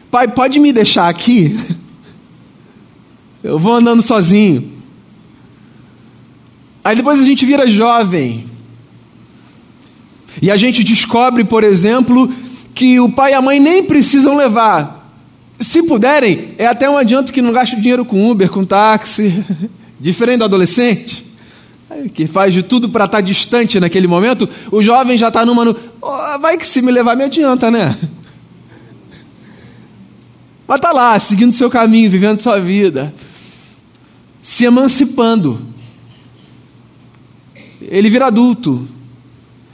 Pai, 0.09 0.27
pode 0.27 0.59
me 0.59 0.71
deixar 0.71 1.09
aqui? 1.09 1.59
Eu 3.43 3.57
vou 3.57 3.73
andando 3.73 4.01
sozinho. 4.01 4.71
Aí 6.83 6.95
depois 6.95 7.19
a 7.19 7.25
gente 7.25 7.45
vira 7.45 7.67
jovem. 7.67 8.45
E 10.41 10.51
a 10.51 10.55
gente 10.55 10.83
descobre, 10.83 11.43
por 11.43 11.63
exemplo, 11.63 12.31
que 12.73 12.99
o 12.99 13.09
pai 13.09 13.31
e 13.31 13.35
a 13.35 13.41
mãe 13.41 13.59
nem 13.59 13.83
precisam 13.83 14.35
levar 14.35 15.00
se 15.61 15.83
puderem, 15.83 16.55
é 16.57 16.65
até 16.65 16.89
um 16.89 16.97
adianto 16.97 17.31
que 17.31 17.41
não 17.41 17.53
gaste 17.53 17.79
dinheiro 17.79 18.03
com 18.03 18.29
Uber, 18.29 18.49
com 18.49 18.65
táxi. 18.65 19.45
Diferente 19.99 20.39
do 20.39 20.45
adolescente, 20.45 21.23
que 22.15 22.25
faz 22.25 22.51
de 22.51 22.63
tudo 22.63 22.89
para 22.89 23.05
estar 23.05 23.17
tá 23.17 23.21
distante 23.21 23.79
naquele 23.79 24.07
momento, 24.07 24.49
o 24.71 24.81
jovem 24.81 25.15
já 25.15 25.27
está 25.27 25.45
numa. 25.45 25.63
No... 25.63 25.75
Oh, 26.01 26.39
vai 26.39 26.57
que 26.57 26.65
se 26.65 26.81
me 26.81 26.91
levar 26.91 27.15
me 27.15 27.23
adianta, 27.23 27.69
né? 27.69 27.95
Mas 30.67 30.77
está 30.77 30.91
lá, 30.91 31.19
seguindo 31.19 31.53
seu 31.53 31.69
caminho, 31.69 32.09
vivendo 32.09 32.39
sua 32.39 32.59
vida, 32.59 33.13
se 34.41 34.65
emancipando. 34.65 35.61
Ele 37.79 38.09
vira 38.09 38.27
adulto. 38.27 38.87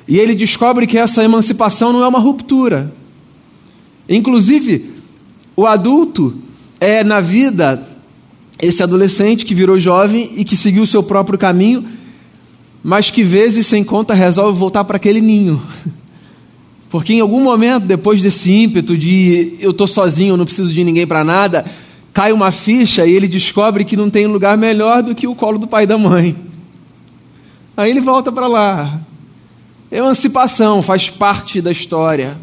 E 0.08 0.18
ele 0.18 0.36
descobre 0.36 0.88
que 0.88 0.98
essa 0.98 1.24
emancipação 1.24 1.94
não 1.94 2.04
é 2.04 2.08
uma 2.08 2.20
ruptura. 2.20 2.94
Inclusive, 4.10 4.97
o 5.58 5.66
adulto 5.66 6.38
é, 6.80 7.04
na 7.04 7.20
vida, 7.20 7.84
esse 8.62 8.84
adolescente 8.84 9.44
que 9.44 9.56
virou 9.56 9.80
jovem 9.80 10.32
e 10.36 10.46
que 10.46 10.56
seguiu 10.56 10.84
o 10.84 10.88
seu 10.88 11.02
próprio 11.02 11.40
caminho, 11.40 11.84
mas 12.84 13.10
que 13.10 13.24
vezes 13.24 13.66
sem 13.66 13.84
conta 13.84 14.14
resolve 14.14 14.58
voltar 14.58 14.84
para 14.84 14.98
aquele 14.98 15.20
ninho. 15.20 15.60
Porque 16.92 17.12
em 17.12 17.20
algum 17.20 17.42
momento, 17.42 17.86
depois 17.86 18.22
desse 18.22 18.52
ímpeto 18.52 18.96
de 18.96 19.58
eu 19.60 19.72
estou 19.72 19.88
sozinho, 19.88 20.34
eu 20.34 20.38
não 20.38 20.46
preciso 20.46 20.72
de 20.72 20.84
ninguém 20.84 21.08
para 21.08 21.24
nada, 21.24 21.66
cai 22.14 22.32
uma 22.32 22.52
ficha 22.52 23.08
e 23.08 23.12
ele 23.12 23.28
descobre 23.28 23.84
que 23.84 23.98
não 23.98 24.12
tem 24.12 24.28
lugar 24.28 24.56
melhor 24.58 25.02
do 25.02 25.16
que 25.16 25.28
o 25.28 25.34
colo 25.34 25.58
do 25.58 25.68
pai 25.68 25.84
e 25.84 25.88
da 25.88 25.98
mãe. 25.98 26.36
Aí 27.76 27.90
ele 27.90 28.00
volta 28.00 28.32
para 28.32 28.48
lá. 28.48 29.02
Emancipação 29.92 30.84
faz 30.84 31.10
parte 31.10 31.62
da 31.62 31.72
história. 31.72 32.38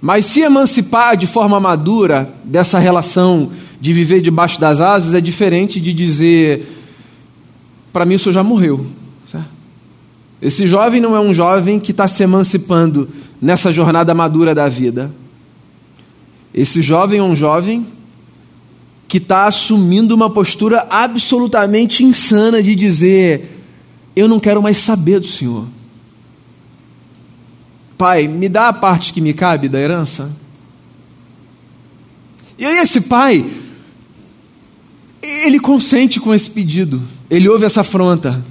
Mas 0.00 0.26
se 0.26 0.40
emancipar 0.40 1.16
de 1.16 1.26
forma 1.26 1.58
madura 1.58 2.32
dessa 2.44 2.78
relação 2.78 3.50
de 3.80 3.92
viver 3.92 4.20
debaixo 4.20 4.60
das 4.60 4.80
asas 4.80 5.14
é 5.14 5.20
diferente 5.20 5.80
de 5.80 5.92
dizer: 5.92 6.66
para 7.92 8.04
mim 8.04 8.14
o 8.14 8.18
senhor 8.18 8.32
já 8.32 8.42
morreu. 8.42 8.86
Esse 10.40 10.66
jovem 10.68 11.00
não 11.00 11.16
é 11.16 11.20
um 11.20 11.34
jovem 11.34 11.80
que 11.80 11.90
está 11.90 12.06
se 12.06 12.22
emancipando 12.22 13.08
nessa 13.42 13.72
jornada 13.72 14.14
madura 14.14 14.54
da 14.54 14.68
vida. 14.68 15.12
Esse 16.54 16.80
jovem 16.80 17.18
é 17.18 17.22
um 17.22 17.34
jovem 17.34 17.86
que 19.08 19.18
está 19.18 19.46
assumindo 19.46 20.14
uma 20.14 20.30
postura 20.30 20.86
absolutamente 20.88 22.04
insana 22.04 22.62
de 22.62 22.76
dizer: 22.76 23.64
eu 24.14 24.28
não 24.28 24.38
quero 24.38 24.62
mais 24.62 24.78
saber 24.78 25.18
do 25.18 25.26
Senhor. 25.26 25.66
Pai, 27.98 28.28
me 28.28 28.48
dá 28.48 28.68
a 28.68 28.72
parte 28.72 29.12
que 29.12 29.20
me 29.20 29.34
cabe 29.34 29.68
da 29.68 29.80
herança. 29.80 30.30
E 32.56 32.64
aí, 32.64 32.76
esse 32.76 33.00
pai, 33.00 33.44
ele 35.20 35.58
consente 35.58 36.20
com 36.20 36.32
esse 36.32 36.48
pedido, 36.48 37.02
ele 37.28 37.48
ouve 37.48 37.64
essa 37.64 37.80
afronta, 37.80 38.44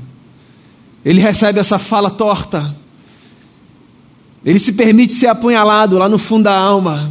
ele 1.04 1.22
recebe 1.22 1.60
essa 1.60 1.80
fala 1.80 2.10
torta, 2.10 2.76
ele 4.44 4.60
se 4.60 4.74
permite 4.74 5.14
ser 5.14 5.28
apunhalado 5.28 5.98
lá 5.98 6.10
no 6.10 6.18
fundo 6.18 6.44
da 6.44 6.58
alma, 6.58 7.10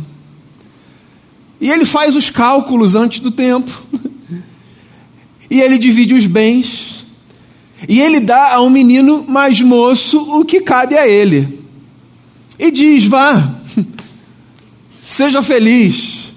e 1.59 1.71
ele 1.71 1.87
faz 1.87 2.15
os 2.15 2.29
cálculos 2.29 2.95
antes 2.95 3.21
do 3.21 3.31
tempo, 3.31 3.73
e 5.51 5.63
ele 5.63 5.79
divide 5.79 6.13
os 6.13 6.27
bens, 6.27 7.07
e 7.89 7.99
ele 7.99 8.21
dá 8.21 8.55
ao 8.55 8.69
menino 8.69 9.25
mais 9.27 9.61
moço 9.63 10.39
o 10.39 10.45
que 10.45 10.61
cabe 10.61 10.97
a 10.99 11.09
ele 11.09 11.56
e 12.59 12.71
diz: 12.71 13.05
Vá, 13.05 13.55
seja 15.03 15.43
feliz, 15.43 16.33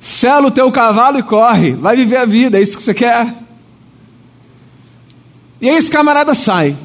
sela 0.00 0.48
o 0.48 0.50
teu 0.50 0.70
cavalo 0.70 1.18
e 1.18 1.22
corre, 1.22 1.72
vai 1.74 1.96
viver 1.96 2.16
a 2.16 2.24
vida, 2.24 2.58
é 2.58 2.62
isso 2.62 2.76
que 2.76 2.82
você 2.82 2.94
quer. 2.94 3.32
E 5.60 5.68
aí 5.68 5.76
esse 5.76 5.90
camarada 5.90 6.34
sai, 6.34 6.76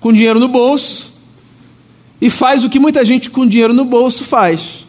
com 0.00 0.12
dinheiro 0.12 0.38
no 0.38 0.48
bolso, 0.48 1.12
e 2.20 2.30
faz 2.30 2.64
o 2.64 2.70
que 2.70 2.78
muita 2.78 3.04
gente 3.04 3.30
com 3.30 3.46
dinheiro 3.46 3.72
no 3.72 3.84
bolso 3.84 4.24
faz. 4.24 4.86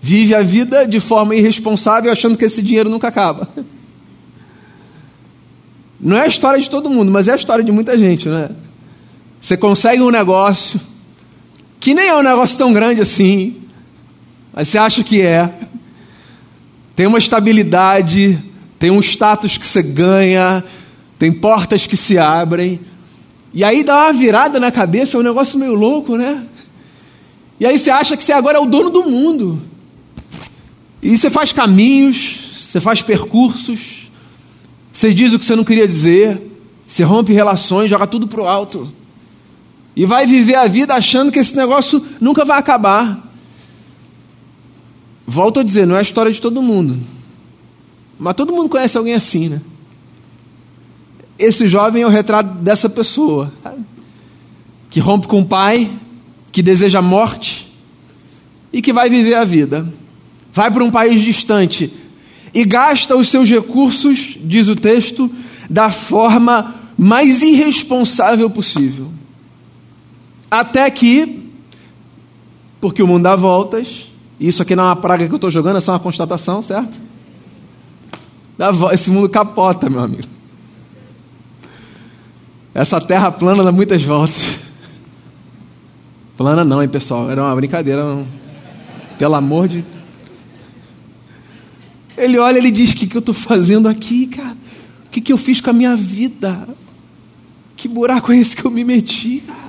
Vive 0.00 0.34
a 0.34 0.42
vida 0.42 0.86
de 0.86 1.00
forma 1.00 1.34
irresponsável, 1.34 2.12
achando 2.12 2.36
que 2.36 2.44
esse 2.44 2.60
dinheiro 2.60 2.90
nunca 2.90 3.08
acaba. 3.08 3.48
Não 5.98 6.18
é 6.18 6.24
a 6.24 6.26
história 6.26 6.60
de 6.60 6.68
todo 6.68 6.90
mundo, 6.90 7.10
mas 7.10 7.28
é 7.28 7.32
a 7.32 7.36
história 7.36 7.64
de 7.64 7.72
muita 7.72 7.96
gente, 7.96 8.28
né? 8.28 8.50
Você 9.40 9.56
consegue 9.56 10.02
um 10.02 10.10
negócio, 10.10 10.78
que 11.84 11.92
nem 11.92 12.08
é 12.08 12.16
um 12.16 12.22
negócio 12.22 12.56
tão 12.56 12.72
grande 12.72 13.02
assim, 13.02 13.56
mas 14.54 14.68
você 14.68 14.78
acha 14.78 15.04
que 15.04 15.20
é. 15.20 15.52
Tem 16.96 17.06
uma 17.06 17.18
estabilidade, 17.18 18.42
tem 18.78 18.90
um 18.90 19.00
status 19.00 19.58
que 19.58 19.68
você 19.68 19.82
ganha, 19.82 20.64
tem 21.18 21.30
portas 21.30 21.86
que 21.86 21.94
se 21.94 22.16
abrem. 22.16 22.80
E 23.52 23.62
aí 23.62 23.84
dá 23.84 24.04
uma 24.04 24.14
virada 24.14 24.58
na 24.58 24.72
cabeça, 24.72 25.18
é 25.18 25.20
um 25.20 25.22
negócio 25.22 25.58
meio 25.58 25.74
louco, 25.74 26.16
né? 26.16 26.46
E 27.60 27.66
aí 27.66 27.78
você 27.78 27.90
acha 27.90 28.16
que 28.16 28.24
você 28.24 28.32
agora 28.32 28.56
é 28.56 28.60
o 28.62 28.64
dono 28.64 28.88
do 28.88 29.02
mundo. 29.02 29.60
E 31.02 31.14
você 31.14 31.28
faz 31.28 31.52
caminhos, 31.52 32.64
você 32.66 32.80
faz 32.80 33.02
percursos, 33.02 34.10
você 34.90 35.12
diz 35.12 35.34
o 35.34 35.38
que 35.38 35.44
você 35.44 35.54
não 35.54 35.64
queria 35.64 35.86
dizer, 35.86 36.40
você 36.86 37.02
rompe 37.02 37.34
relações, 37.34 37.90
joga 37.90 38.06
tudo 38.06 38.26
pro 38.26 38.46
alto 38.46 38.90
e 39.96 40.04
vai 40.04 40.26
viver 40.26 40.56
a 40.56 40.66
vida 40.66 40.94
achando 40.94 41.30
que 41.30 41.38
esse 41.38 41.54
negócio 41.56 42.04
nunca 42.20 42.44
vai 42.44 42.58
acabar. 42.58 43.22
Volto 45.26 45.60
a 45.60 45.62
dizer, 45.62 45.86
não 45.86 45.96
é 45.96 46.00
a 46.00 46.02
história 46.02 46.32
de 46.32 46.40
todo 46.40 46.60
mundo. 46.60 46.98
Mas 48.18 48.34
todo 48.34 48.52
mundo 48.52 48.68
conhece 48.68 48.98
alguém 48.98 49.14
assim, 49.14 49.48
né? 49.48 49.60
Esse 51.38 51.66
jovem 51.66 52.02
é 52.02 52.06
o 52.06 52.10
retrato 52.10 52.54
dessa 52.58 52.88
pessoa 52.88 53.52
que 54.90 55.00
rompe 55.00 55.26
com 55.26 55.40
o 55.40 55.46
pai, 55.46 55.90
que 56.52 56.62
deseja 56.62 57.00
a 57.00 57.02
morte 57.02 57.72
e 58.72 58.80
que 58.80 58.92
vai 58.92 59.08
viver 59.08 59.34
a 59.34 59.44
vida. 59.44 59.88
Vai 60.52 60.70
para 60.70 60.84
um 60.84 60.90
país 60.90 61.22
distante 61.22 61.92
e 62.52 62.64
gasta 62.64 63.16
os 63.16 63.28
seus 63.28 63.50
recursos, 63.50 64.36
diz 64.40 64.68
o 64.68 64.76
texto, 64.76 65.30
da 65.68 65.90
forma 65.90 66.74
mais 66.96 67.42
irresponsável 67.42 68.48
possível. 68.48 69.10
Até 70.54 70.88
que, 70.88 71.50
porque 72.80 73.02
o 73.02 73.08
mundo 73.08 73.24
dá 73.24 73.34
voltas, 73.34 74.06
isso 74.38 74.62
aqui 74.62 74.76
não 74.76 74.84
é 74.84 74.86
uma 74.86 74.94
praga 74.94 75.26
que 75.26 75.32
eu 75.32 75.36
estou 75.36 75.50
jogando, 75.50 75.78
é 75.78 75.80
só 75.80 75.90
uma 75.90 75.98
constatação, 75.98 76.62
certo? 76.62 77.00
Esse 78.92 79.10
mundo 79.10 79.28
capota, 79.28 79.90
meu 79.90 79.98
amigo. 79.98 80.28
Essa 82.72 83.00
terra 83.00 83.32
plana 83.32 83.64
dá 83.64 83.72
muitas 83.72 84.00
voltas. 84.04 84.60
Plana 86.36 86.62
não, 86.62 86.80
hein, 86.80 86.88
pessoal? 86.88 87.28
Era 87.28 87.42
uma 87.42 87.56
brincadeira. 87.56 88.04
Não. 88.04 88.24
Pelo 89.18 89.34
amor 89.34 89.66
de. 89.66 89.84
Ele 92.16 92.38
olha, 92.38 92.58
ele 92.58 92.70
diz: 92.70 92.92
O 92.92 92.96
que, 92.96 93.08
que 93.08 93.16
eu 93.16 93.20
estou 93.20 93.34
fazendo 93.34 93.88
aqui, 93.88 94.28
cara? 94.28 94.56
O 95.06 95.10
que, 95.10 95.20
que 95.20 95.32
eu 95.32 95.36
fiz 95.36 95.60
com 95.60 95.70
a 95.70 95.72
minha 95.72 95.96
vida? 95.96 96.68
Que 97.76 97.88
buraco 97.88 98.32
é 98.32 98.36
esse 98.36 98.56
que 98.56 98.64
eu 98.64 98.70
me 98.70 98.84
meti, 98.84 99.42
cara? 99.44 99.63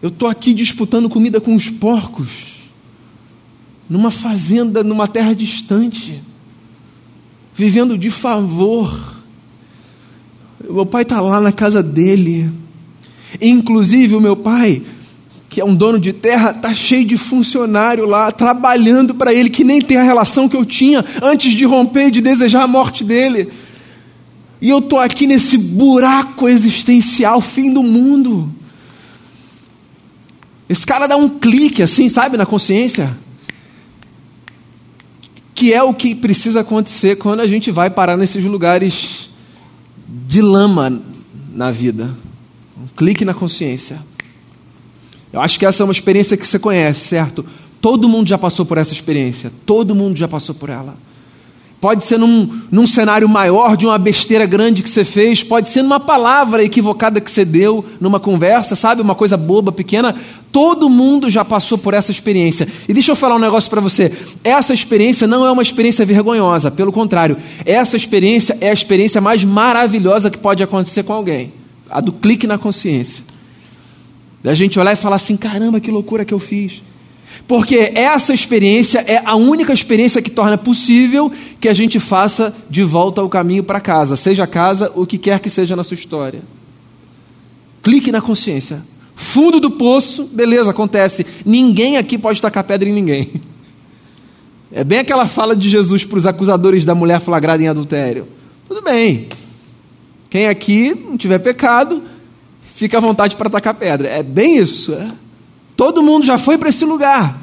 Eu 0.00 0.10
estou 0.10 0.28
aqui 0.28 0.54
disputando 0.54 1.08
comida 1.08 1.40
com 1.40 1.56
os 1.56 1.68
porcos, 1.68 2.28
numa 3.90 4.12
fazenda, 4.12 4.84
numa 4.84 5.08
terra 5.08 5.34
distante, 5.34 6.22
vivendo 7.52 7.98
de 7.98 8.08
favor. 8.08 9.16
Meu 10.70 10.86
pai 10.86 11.02
está 11.02 11.20
lá 11.20 11.40
na 11.40 11.50
casa 11.50 11.82
dele. 11.82 12.48
Inclusive, 13.40 14.14
o 14.14 14.20
meu 14.20 14.36
pai, 14.36 14.82
que 15.48 15.60
é 15.60 15.64
um 15.64 15.74
dono 15.74 15.98
de 15.98 16.12
terra, 16.12 16.52
está 16.52 16.72
cheio 16.72 17.04
de 17.04 17.16
funcionário 17.16 18.06
lá, 18.06 18.30
trabalhando 18.30 19.16
para 19.16 19.34
ele, 19.34 19.50
que 19.50 19.64
nem 19.64 19.80
tem 19.80 19.96
a 19.96 20.04
relação 20.04 20.48
que 20.48 20.56
eu 20.56 20.64
tinha 20.64 21.04
antes 21.20 21.52
de 21.52 21.64
romper 21.64 22.06
e 22.06 22.12
de 22.12 22.20
desejar 22.20 22.62
a 22.62 22.68
morte 22.68 23.02
dele. 23.02 23.48
E 24.60 24.70
eu 24.70 24.78
estou 24.78 25.00
aqui 25.00 25.26
nesse 25.26 25.58
buraco 25.58 26.48
existencial, 26.48 27.40
fim 27.40 27.72
do 27.72 27.82
mundo. 27.82 28.52
Esse 30.68 30.84
cara 30.86 31.06
dá 31.06 31.16
um 31.16 31.28
clique 31.28 31.82
assim, 31.82 32.08
sabe, 32.08 32.36
na 32.36 32.44
consciência. 32.44 33.16
Que 35.54 35.72
é 35.72 35.82
o 35.82 35.94
que 35.94 36.14
precisa 36.14 36.60
acontecer 36.60 37.16
quando 37.16 37.40
a 37.40 37.46
gente 37.46 37.70
vai 37.70 37.90
parar 37.90 38.16
nesses 38.16 38.44
lugares 38.44 39.30
de 40.06 40.40
lama 40.40 41.02
na 41.52 41.70
vida. 41.70 42.14
Um 42.80 42.86
clique 42.96 43.24
na 43.24 43.34
consciência. 43.34 43.98
Eu 45.32 45.40
acho 45.40 45.58
que 45.58 45.66
essa 45.66 45.82
é 45.82 45.84
uma 45.84 45.92
experiência 45.92 46.36
que 46.36 46.46
você 46.46 46.58
conhece, 46.58 47.08
certo? 47.08 47.44
Todo 47.80 48.08
mundo 48.08 48.28
já 48.28 48.38
passou 48.38 48.64
por 48.64 48.78
essa 48.78 48.92
experiência. 48.92 49.52
Todo 49.66 49.94
mundo 49.94 50.16
já 50.16 50.28
passou 50.28 50.54
por 50.54 50.68
ela. 50.68 50.96
Pode 51.80 52.04
ser 52.04 52.18
num, 52.18 52.60
num 52.72 52.86
cenário 52.86 53.28
maior 53.28 53.76
de 53.76 53.86
uma 53.86 53.96
besteira 53.98 54.44
grande 54.46 54.82
que 54.82 54.90
você 54.90 55.04
fez, 55.04 55.44
pode 55.44 55.68
ser 55.68 55.82
numa 55.82 56.00
palavra 56.00 56.64
equivocada 56.64 57.20
que 57.20 57.30
você 57.30 57.44
deu 57.44 57.84
numa 58.00 58.18
conversa, 58.18 58.74
sabe? 58.74 59.00
Uma 59.00 59.14
coisa 59.14 59.36
boba, 59.36 59.70
pequena. 59.70 60.14
Todo 60.50 60.90
mundo 60.90 61.30
já 61.30 61.44
passou 61.44 61.78
por 61.78 61.94
essa 61.94 62.10
experiência. 62.10 62.66
E 62.88 62.92
deixa 62.92 63.12
eu 63.12 63.16
falar 63.16 63.36
um 63.36 63.40
negócio 63.40 63.70
para 63.70 63.80
você. 63.80 64.12
Essa 64.42 64.74
experiência 64.74 65.26
não 65.26 65.46
é 65.46 65.52
uma 65.52 65.62
experiência 65.62 66.04
vergonhosa, 66.04 66.70
pelo 66.70 66.90
contrário. 66.90 67.36
Essa 67.64 67.96
experiência 67.96 68.58
é 68.60 68.70
a 68.70 68.72
experiência 68.72 69.20
mais 69.20 69.44
maravilhosa 69.44 70.30
que 70.30 70.38
pode 70.38 70.62
acontecer 70.62 71.04
com 71.04 71.12
alguém 71.12 71.52
a 71.90 72.00
do 72.00 72.12
clique 72.12 72.46
na 72.46 72.58
consciência. 72.58 73.24
Da 74.42 74.54
gente 74.54 74.78
olhar 74.78 74.92
e 74.92 74.96
falar 74.96 75.16
assim: 75.16 75.36
caramba, 75.36 75.80
que 75.80 75.90
loucura 75.90 76.24
que 76.24 76.34
eu 76.34 76.38
fiz. 76.38 76.82
Porque 77.46 77.92
essa 77.94 78.34
experiência 78.34 79.04
é 79.06 79.22
a 79.24 79.34
única 79.34 79.72
experiência 79.72 80.20
que 80.20 80.30
torna 80.30 80.58
possível 80.58 81.32
que 81.60 81.68
a 81.68 81.74
gente 81.74 81.98
faça 81.98 82.54
de 82.68 82.82
volta 82.82 83.20
ao 83.20 83.28
caminho 83.28 83.64
para 83.64 83.80
casa, 83.80 84.16
seja 84.16 84.46
casa 84.46 84.92
o 84.94 85.06
que 85.06 85.16
quer 85.16 85.40
que 85.40 85.48
seja 85.48 85.74
na 85.74 85.82
sua 85.82 85.94
história. 85.94 86.42
Clique 87.82 88.12
na 88.12 88.20
consciência. 88.20 88.82
Fundo 89.14 89.58
do 89.58 89.70
poço, 89.70 90.24
beleza, 90.24 90.70
acontece. 90.70 91.26
Ninguém 91.44 91.96
aqui 91.96 92.18
pode 92.18 92.40
tacar 92.40 92.64
pedra 92.64 92.88
em 92.88 92.92
ninguém. 92.92 93.40
É 94.70 94.84
bem 94.84 94.98
aquela 94.98 95.26
fala 95.26 95.56
de 95.56 95.68
Jesus 95.68 96.04
para 96.04 96.18
os 96.18 96.26
acusadores 96.26 96.84
da 96.84 96.94
mulher 96.94 97.20
flagrada 97.20 97.62
em 97.62 97.68
adultério. 97.68 98.28
Tudo 98.68 98.82
bem. 98.82 99.28
Quem 100.28 100.46
aqui 100.46 100.94
não 100.94 101.16
tiver 101.16 101.38
pecado, 101.38 102.02
fica 102.74 102.98
à 102.98 103.00
vontade 103.00 103.34
para 103.34 103.48
atacar 103.48 103.74
pedra. 103.74 104.08
É 104.08 104.22
bem 104.22 104.58
isso. 104.58 104.92
É? 104.92 105.10
Todo 105.78 106.02
mundo 106.02 106.26
já 106.26 106.36
foi 106.36 106.58
para 106.58 106.70
esse 106.70 106.84
lugar. 106.84 107.38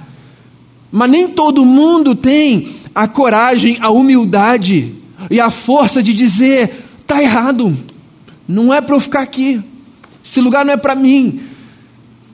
Mas 0.91 1.09
nem 1.09 1.29
todo 1.29 1.63
mundo 1.63 2.13
tem 2.13 2.67
a 2.93 3.07
coragem, 3.07 3.77
a 3.79 3.89
humildade 3.89 4.93
e 5.31 5.39
a 5.39 5.49
força 5.49 6.03
de 6.03 6.13
dizer: 6.13 6.69
está 6.99 7.23
errado, 7.23 7.73
não 8.45 8.73
é 8.73 8.81
para 8.81 8.93
eu 8.93 8.99
ficar 8.99 9.21
aqui, 9.21 9.61
esse 10.21 10.41
lugar 10.41 10.65
não 10.65 10.73
é 10.73 10.77
para 10.77 10.95
mim. 10.95 11.39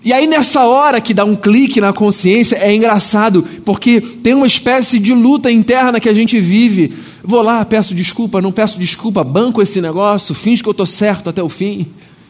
E 0.03 0.11
aí, 0.11 0.25
nessa 0.25 0.65
hora 0.65 0.99
que 0.99 1.13
dá 1.13 1.23
um 1.23 1.35
clique 1.35 1.79
na 1.79 1.93
consciência, 1.93 2.55
é 2.55 2.75
engraçado, 2.75 3.43
porque 3.63 4.01
tem 4.01 4.33
uma 4.33 4.47
espécie 4.47 4.97
de 4.97 5.13
luta 5.13 5.51
interna 5.51 5.99
que 5.99 6.09
a 6.09 6.13
gente 6.13 6.39
vive. 6.39 6.95
Vou 7.23 7.43
lá, 7.43 7.63
peço 7.63 7.93
desculpa, 7.93 8.41
não 8.41 8.51
peço 8.51 8.79
desculpa, 8.79 9.23
banco 9.23 9.61
esse 9.61 9.79
negócio, 9.79 10.33
finge 10.33 10.63
que 10.63 10.69
eu 10.69 10.71
estou 10.71 10.87
certo 10.87 11.29
até 11.29 11.43
o 11.43 11.49
fim, 11.49 11.85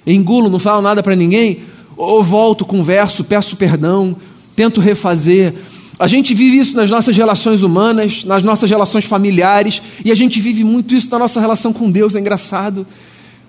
engulo, 0.05 0.49
não 0.49 0.59
falo 0.59 0.81
nada 0.81 1.01
para 1.01 1.15
ninguém, 1.15 1.59
ou 2.01 2.23
volto, 2.23 2.65
converso, 2.65 3.23
peço 3.23 3.55
perdão, 3.55 4.15
tento 4.55 4.81
refazer. 4.81 5.53
A 5.99 6.07
gente 6.07 6.33
vive 6.33 6.57
isso 6.57 6.75
nas 6.75 6.89
nossas 6.89 7.15
relações 7.15 7.61
humanas, 7.61 8.23
nas 8.25 8.43
nossas 8.43 8.69
relações 8.69 9.05
familiares, 9.05 9.81
e 10.03 10.11
a 10.11 10.15
gente 10.15 10.39
vive 10.41 10.63
muito 10.63 10.95
isso 10.95 11.09
na 11.11 11.19
nossa 11.19 11.39
relação 11.39 11.71
com 11.71 11.91
Deus, 11.91 12.15
é 12.15 12.19
engraçado. 12.19 12.87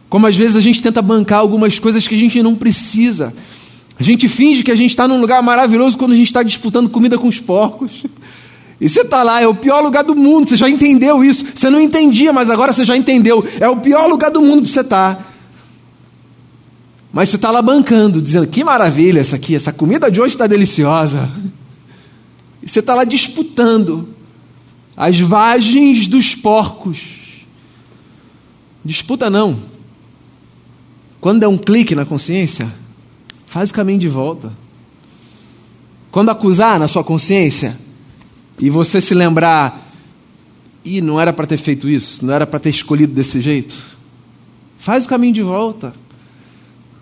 Como 0.09 0.26
às 0.26 0.37
vezes 0.37 0.56
a 0.56 0.61
gente 0.61 0.82
tenta 0.82 1.00
bancar 1.00 1.38
algumas 1.38 1.78
coisas 1.78 2.06
que 2.06 2.14
a 2.14 2.18
gente 2.18 2.42
não 2.42 2.54
precisa. 2.54 3.32
A 3.99 4.02
gente 4.02 4.28
finge 4.28 4.62
que 4.62 4.71
a 4.71 4.75
gente 4.75 4.90
está 4.90 5.09
num 5.09 5.21
lugar 5.21 5.42
maravilhoso 5.42 5.97
quando 5.97 6.12
a 6.12 6.16
gente 6.16 6.26
está 6.26 6.42
disputando 6.42 6.90
comida 6.90 7.16
com 7.16 7.28
os 7.28 7.38
porcos. 7.38 8.04
E 8.78 8.88
você 8.88 9.00
está 9.02 9.23
lá, 9.23 9.40
é 9.40 9.47
o 9.47 9.54
pior 9.54 9.80
lugar 9.80 10.02
do 10.02 10.14
mundo, 10.14 10.49
você 10.49 10.56
já 10.56 10.68
entendeu 10.68 11.25
isso. 11.25 11.44
Você 11.54 11.71
não 11.71 11.80
entendia, 11.80 12.32
mas 12.32 12.50
agora 12.50 12.73
você 12.73 12.85
já 12.85 12.97
entendeu. 12.97 13.42
É 13.61 13.68
o 13.68 13.76
pior 13.76 14.06
lugar 14.06 14.30
do 14.30 14.42
mundo 14.42 14.62
para 14.62 14.73
você 14.73 14.80
estar. 14.80 15.14
Tá. 15.14 15.31
Mas 17.12 17.28
você 17.28 17.37
está 17.37 17.50
lá 17.50 17.61
bancando, 17.61 18.23
dizendo: 18.23 18.47
que 18.47 18.64
maravilha 18.64 19.21
essa 19.21 19.37
aqui, 19.37 19.54
essa 19.54 19.73
comida 19.73 20.11
de 20.11 20.21
hoje 20.21 20.35
está 20.35 20.47
deliciosa. 20.47 21.31
E 22.62 22.69
você 22.69 22.81
está 22.81 22.95
lá 22.95 23.04
disputando 23.04 24.09
as 24.97 25.19
vagens 25.21 26.07
dos 26.07 26.35
porcos. 26.35 26.99
Disputa 28.85 29.28
não. 29.28 29.59
Quando 31.21 31.42
é 31.42 31.49
um 31.49 31.59
clique 31.59 31.95
na 31.95 32.04
consciência, 32.04 32.69
Faz 33.52 33.69
o 33.69 33.75
caminho 33.75 33.99
de 33.99 34.09
volta. 34.09 34.50
Quando 36.11 36.31
acusar 36.31 36.78
na 36.78 36.88
sua 36.88 37.04
consciência 37.04 37.78
e 38.59 38.71
você 38.71 38.99
se 38.99 39.12
lembrar, 39.12 39.92
e 40.83 41.02
não 41.02 41.21
era 41.21 41.35
para 41.35 41.47
ter 41.47 41.59
feito 41.59 41.87
isso, 41.87 42.25
não 42.25 42.33
era 42.33 42.47
para 42.47 42.59
ter 42.59 42.71
escolhido 42.71 43.12
desse 43.12 43.42
jeito, 43.42 43.76
faz 44.78 45.04
o 45.04 45.09
caminho 45.09 45.35
de 45.35 45.42
volta. 45.42 45.92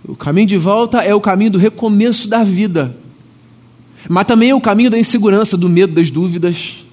O 0.05 0.17
caminho 0.17 0.47
de 0.47 0.57
volta 0.57 0.99
é 1.03 1.15
o 1.15 1.21
caminho 1.21 1.53
do 1.53 1.59
recomeço 1.59 2.29
da 2.29 2.43
vida, 2.43 2.97
mas 4.09 4.25
também 4.25 4.51
é 4.51 4.55
o 4.55 4.61
caminho 4.61 4.91
da 4.91 4.99
insegurança, 4.99 5.57
do 5.57 5.69
medo, 5.69 5.95
das 5.95 6.11
dúvidas. 6.11 6.85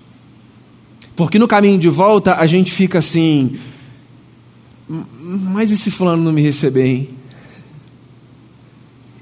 Porque 1.15 1.39
no 1.39 1.47
caminho 1.47 1.79
de 1.79 1.89
volta 1.89 2.35
a 2.35 2.45
gente 2.45 2.71
fica 2.71 2.99
assim, 2.99 3.57
mas 4.87 5.71
e 5.71 5.77
se 5.77 5.89
fulano 5.89 6.23
não 6.23 6.31
me 6.31 6.41
receber, 6.41 6.85
hein? 6.85 7.09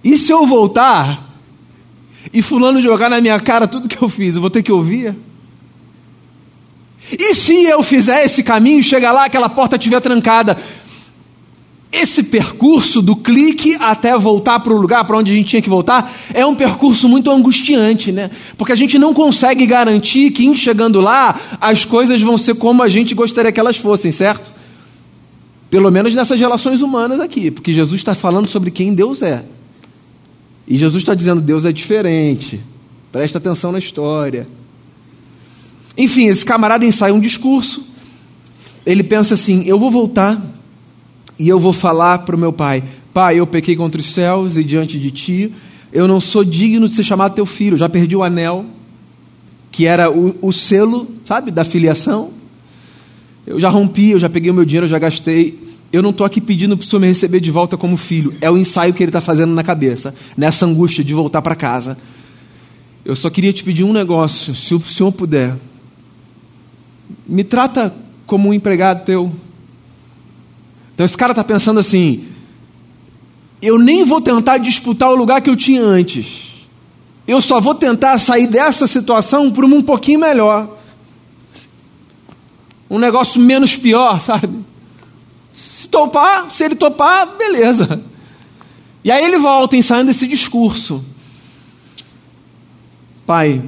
E 0.03 0.17
se 0.17 0.31
eu 0.31 0.45
voltar 0.45 1.33
e 2.33 2.41
fulano 2.41 2.81
jogar 2.81 3.09
na 3.09 3.21
minha 3.21 3.39
cara 3.39 3.67
tudo 3.67 3.87
que 3.87 4.01
eu 4.01 4.09
fiz, 4.09 4.35
eu 4.35 4.41
vou 4.41 4.49
ter 4.49 4.61
que 4.61 4.71
ouvir? 4.71 5.15
E 7.11 7.35
se 7.35 7.65
eu 7.65 7.81
fizer 7.83 8.25
esse 8.25 8.43
caminho, 8.43 8.83
chegar 8.83 9.11
lá, 9.11 9.25
aquela 9.25 9.47
porta 9.47 9.75
estiver 9.75 10.01
trancada? 10.01 10.57
Esse 11.97 12.23
percurso 12.23 13.01
do 13.01 13.15
clique 13.15 13.77
até 13.79 14.17
voltar 14.17 14.59
para 14.59 14.73
o 14.73 14.77
lugar 14.77 15.05
para 15.05 15.17
onde 15.17 15.31
a 15.31 15.33
gente 15.33 15.47
tinha 15.47 15.61
que 15.61 15.69
voltar 15.69 16.13
é 16.33 16.45
um 16.45 16.53
percurso 16.53 17.07
muito 17.07 17.31
angustiante, 17.31 18.11
né? 18.11 18.29
Porque 18.57 18.73
a 18.73 18.75
gente 18.75 18.99
não 18.99 19.13
consegue 19.13 19.65
garantir 19.65 20.29
que, 20.31 20.57
chegando 20.57 20.99
lá, 20.99 21.39
as 21.61 21.85
coisas 21.85 22.21
vão 22.21 22.37
ser 22.37 22.55
como 22.55 22.83
a 22.83 22.89
gente 22.89 23.15
gostaria 23.15 23.49
que 23.49 23.61
elas 23.61 23.77
fossem, 23.77 24.11
certo? 24.11 24.53
Pelo 25.69 25.89
menos 25.89 26.13
nessas 26.13 26.37
relações 26.37 26.81
humanas 26.81 27.21
aqui, 27.21 27.49
porque 27.49 27.71
Jesus 27.71 28.01
está 28.01 28.13
falando 28.13 28.47
sobre 28.47 28.71
quem 28.71 28.93
Deus 28.93 29.21
é. 29.21 29.45
E 30.67 30.77
Jesus 30.77 31.01
está 31.01 31.15
dizendo: 31.15 31.39
Deus 31.39 31.63
é 31.63 31.71
diferente. 31.71 32.59
Presta 33.09 33.37
atenção 33.37 33.71
na 33.71 33.79
história. 33.79 34.45
Enfim, 35.97 36.25
esse 36.25 36.43
camarada 36.43 36.83
ensaia 36.83 37.13
um 37.13 37.21
discurso. 37.21 37.87
Ele 38.85 39.01
pensa 39.01 39.35
assim: 39.35 39.63
eu 39.65 39.79
vou 39.79 39.89
voltar 39.89 40.41
e 41.37 41.47
eu 41.49 41.59
vou 41.59 41.73
falar 41.73 42.19
para 42.19 42.35
o 42.35 42.39
meu 42.39 42.53
pai: 42.53 42.83
Pai, 43.13 43.39
eu 43.39 43.47
pequei 43.47 43.75
contra 43.75 43.99
os 43.99 44.13
céus 44.13 44.57
e 44.57 44.63
diante 44.63 44.99
de 44.99 45.11
ti. 45.11 45.53
Eu 45.91 46.07
não 46.07 46.19
sou 46.19 46.43
digno 46.43 46.89
de 46.89 46.95
ser 46.95 47.03
chamado 47.03 47.35
teu 47.35 47.45
filho. 47.45 47.77
Já 47.77 47.87
perdi 47.87 48.15
o 48.15 48.23
anel, 48.23 48.65
que 49.71 49.85
era 49.85 50.11
o, 50.11 50.35
o 50.41 50.51
selo, 50.51 51.07
sabe, 51.23 51.51
da 51.51 51.63
filiação. 51.63 52.31
Eu 53.47 53.59
já 53.59 53.69
rompi, 53.69 54.09
eu 54.09 54.19
já 54.19 54.29
peguei 54.29 54.51
o 54.51 54.53
meu 54.53 54.65
dinheiro, 54.65 54.85
eu 54.85 54.89
já 54.89 54.99
gastei 54.99 55.65
eu 55.95 56.01
não 56.01 56.09
estou 56.09 56.25
aqui 56.25 56.41
pedindo 56.41 56.75
para 56.75 56.83
o 56.83 56.87
senhor 56.87 56.99
me 56.99 57.07
receber 57.07 57.39
de 57.39 57.49
volta 57.49 57.77
como 57.77 57.95
filho. 57.95 58.33
É 58.41 58.51
o 58.51 58.57
ensaio 58.57 58.93
que 58.93 59.01
ele 59.01 59.09
está 59.09 59.21
fazendo 59.21 59.53
na 59.53 59.63
cabeça, 59.63 60.13
nessa 60.35 60.65
angústia 60.65 61.03
de 61.03 61.13
voltar 61.13 61.41
para 61.41 61.55
casa. 61.55 61.97
Eu 63.05 63.15
só 63.15 63.29
queria 63.29 63.53
te 63.53 63.63
pedir 63.63 63.85
um 63.85 63.93
negócio, 63.93 64.53
se 64.53 64.75
o 64.75 64.81
senhor 64.81 65.13
puder. 65.13 65.55
Me 67.25 67.45
trata 67.45 67.95
como 68.25 68.49
um 68.49 68.53
empregado 68.53 69.05
teu. 69.05 69.31
Então 70.95 71.05
esse 71.05 71.17
cara 71.17 71.33
está 71.33 71.43
pensando 71.43 71.79
assim: 71.79 72.25
eu 73.61 73.77
nem 73.77 74.03
vou 74.03 74.21
tentar 74.21 74.57
disputar 74.57 75.09
o 75.11 75.15
lugar 75.15 75.41
que 75.41 75.49
eu 75.49 75.55
tinha 75.55 75.83
antes. 75.83 76.43
Eu 77.27 77.41
só 77.41 77.59
vou 77.59 77.75
tentar 77.75 78.17
sair 78.19 78.47
dessa 78.47 78.87
situação 78.87 79.51
para 79.51 79.65
um 79.65 79.81
pouquinho 79.81 80.19
melhor. 80.19 80.69
Um 82.89 82.97
negócio 82.97 83.41
menos 83.41 83.75
pior, 83.75 84.21
sabe? 84.21 84.63
Se 85.53 85.89
topar, 85.89 86.49
se 86.51 86.63
ele 86.63 86.75
topar, 86.75 87.35
beleza. 87.35 88.01
E 89.03 89.11
aí 89.11 89.23
ele 89.23 89.37
volta 89.37 89.75
ensaiando 89.75 90.11
esse 90.11 90.27
discurso. 90.27 91.03
Pai, 93.25 93.61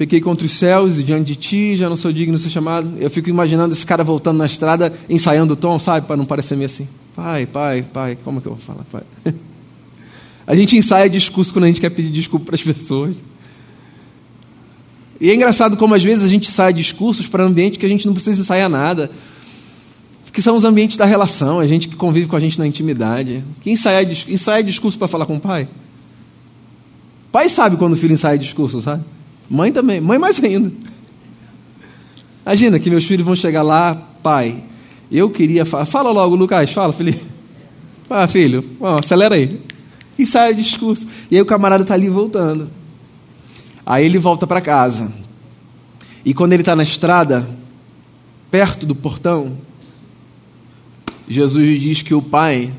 pequei 0.00 0.18
contra 0.18 0.46
os 0.46 0.52
céus 0.52 0.98
e 0.98 1.02
diante 1.02 1.26
de 1.26 1.36
ti, 1.36 1.76
já 1.76 1.86
não 1.86 1.94
sou 1.94 2.10
digno 2.10 2.34
de 2.34 2.42
ser 2.42 2.48
chamado. 2.48 2.90
Eu 2.98 3.10
fico 3.10 3.28
imaginando 3.28 3.74
esse 3.74 3.84
cara 3.84 4.02
voltando 4.02 4.38
na 4.38 4.46
estrada, 4.46 4.90
ensaiando 5.10 5.52
o 5.52 5.56
tom, 5.56 5.78
sabe? 5.78 6.06
Para 6.06 6.16
não 6.16 6.24
parecer 6.24 6.56
meio 6.56 6.64
assim. 6.64 6.88
Pai, 7.14 7.44
pai, 7.44 7.82
pai, 7.82 8.16
como 8.24 8.38
é 8.38 8.40
que 8.40 8.48
eu 8.48 8.54
vou 8.54 8.64
falar, 8.64 8.82
pai? 8.90 9.02
A 10.46 10.56
gente 10.56 10.74
ensaia 10.74 11.06
discurso 11.06 11.52
quando 11.52 11.64
a 11.64 11.68
gente 11.68 11.82
quer 11.82 11.90
pedir 11.90 12.10
desculpa 12.10 12.46
para 12.46 12.54
as 12.54 12.62
pessoas. 12.62 13.14
E 15.20 15.30
é 15.30 15.34
engraçado 15.34 15.76
como 15.76 15.94
às 15.94 16.02
vezes 16.02 16.24
a 16.24 16.28
gente 16.28 16.48
ensaia 16.48 16.72
discursos 16.72 17.28
para 17.28 17.44
ambiente 17.44 17.78
que 17.78 17.86
a 17.86 17.88
gente 17.88 18.04
não 18.04 18.14
precisa 18.14 18.40
ensaiar 18.40 18.68
nada 18.68 19.10
que 20.32 20.40
são 20.40 20.56
os 20.56 20.64
ambientes 20.64 20.96
da 20.96 21.04
relação, 21.04 21.60
a 21.60 21.66
gente 21.66 21.88
que 21.88 21.96
convive 21.96 22.26
com 22.26 22.36
a 22.36 22.40
gente 22.40 22.58
na 22.58 22.66
intimidade. 22.66 23.44
Quem 23.60 23.74
ensaia, 23.74 24.08
ensaia 24.28 24.62
discurso 24.62 24.96
para 24.96 25.08
falar 25.08 25.26
com 25.26 25.36
o 25.36 25.40
pai? 25.40 25.68
Pai 27.30 27.48
sabe 27.48 27.76
quando 27.76 27.92
o 27.92 27.96
filho 27.96 28.14
ensaia 28.14 28.38
discurso, 28.38 28.80
sabe? 28.80 29.04
Mãe 29.50 29.72
também, 29.72 30.00
mãe 30.00 30.16
mais 30.16 30.42
ainda. 30.42 30.70
Imagina 32.46 32.78
que 32.78 32.88
meus 32.88 33.04
filhos 33.04 33.26
vão 33.26 33.34
chegar 33.34 33.62
lá, 33.62 33.96
pai, 34.22 34.62
eu 35.10 35.28
queria 35.28 35.64
falar. 35.64 35.86
Fala 35.86 36.12
logo, 36.12 36.36
Lucas, 36.36 36.70
fala, 36.70 36.92
filho. 36.92 37.18
Ah, 38.08 38.26
filho, 38.26 38.64
ó, 38.80 38.98
acelera 38.98 39.34
aí. 39.34 39.60
Ensaia 40.18 40.54
discurso. 40.54 41.06
E 41.30 41.36
aí 41.36 41.42
o 41.42 41.46
camarada 41.46 41.82
está 41.82 41.94
ali 41.94 42.08
voltando. 42.08 42.68
Aí 43.86 44.04
ele 44.04 44.18
volta 44.18 44.46
para 44.46 44.60
casa. 44.60 45.12
E 46.24 46.34
quando 46.34 46.52
ele 46.52 46.62
está 46.62 46.74
na 46.74 46.82
estrada, 46.82 47.48
perto 48.50 48.84
do 48.84 48.94
portão, 48.94 49.56
Jesus 51.28 51.80
diz 51.80 52.02
que 52.02 52.12
o 52.12 52.20
pai 52.20 52.72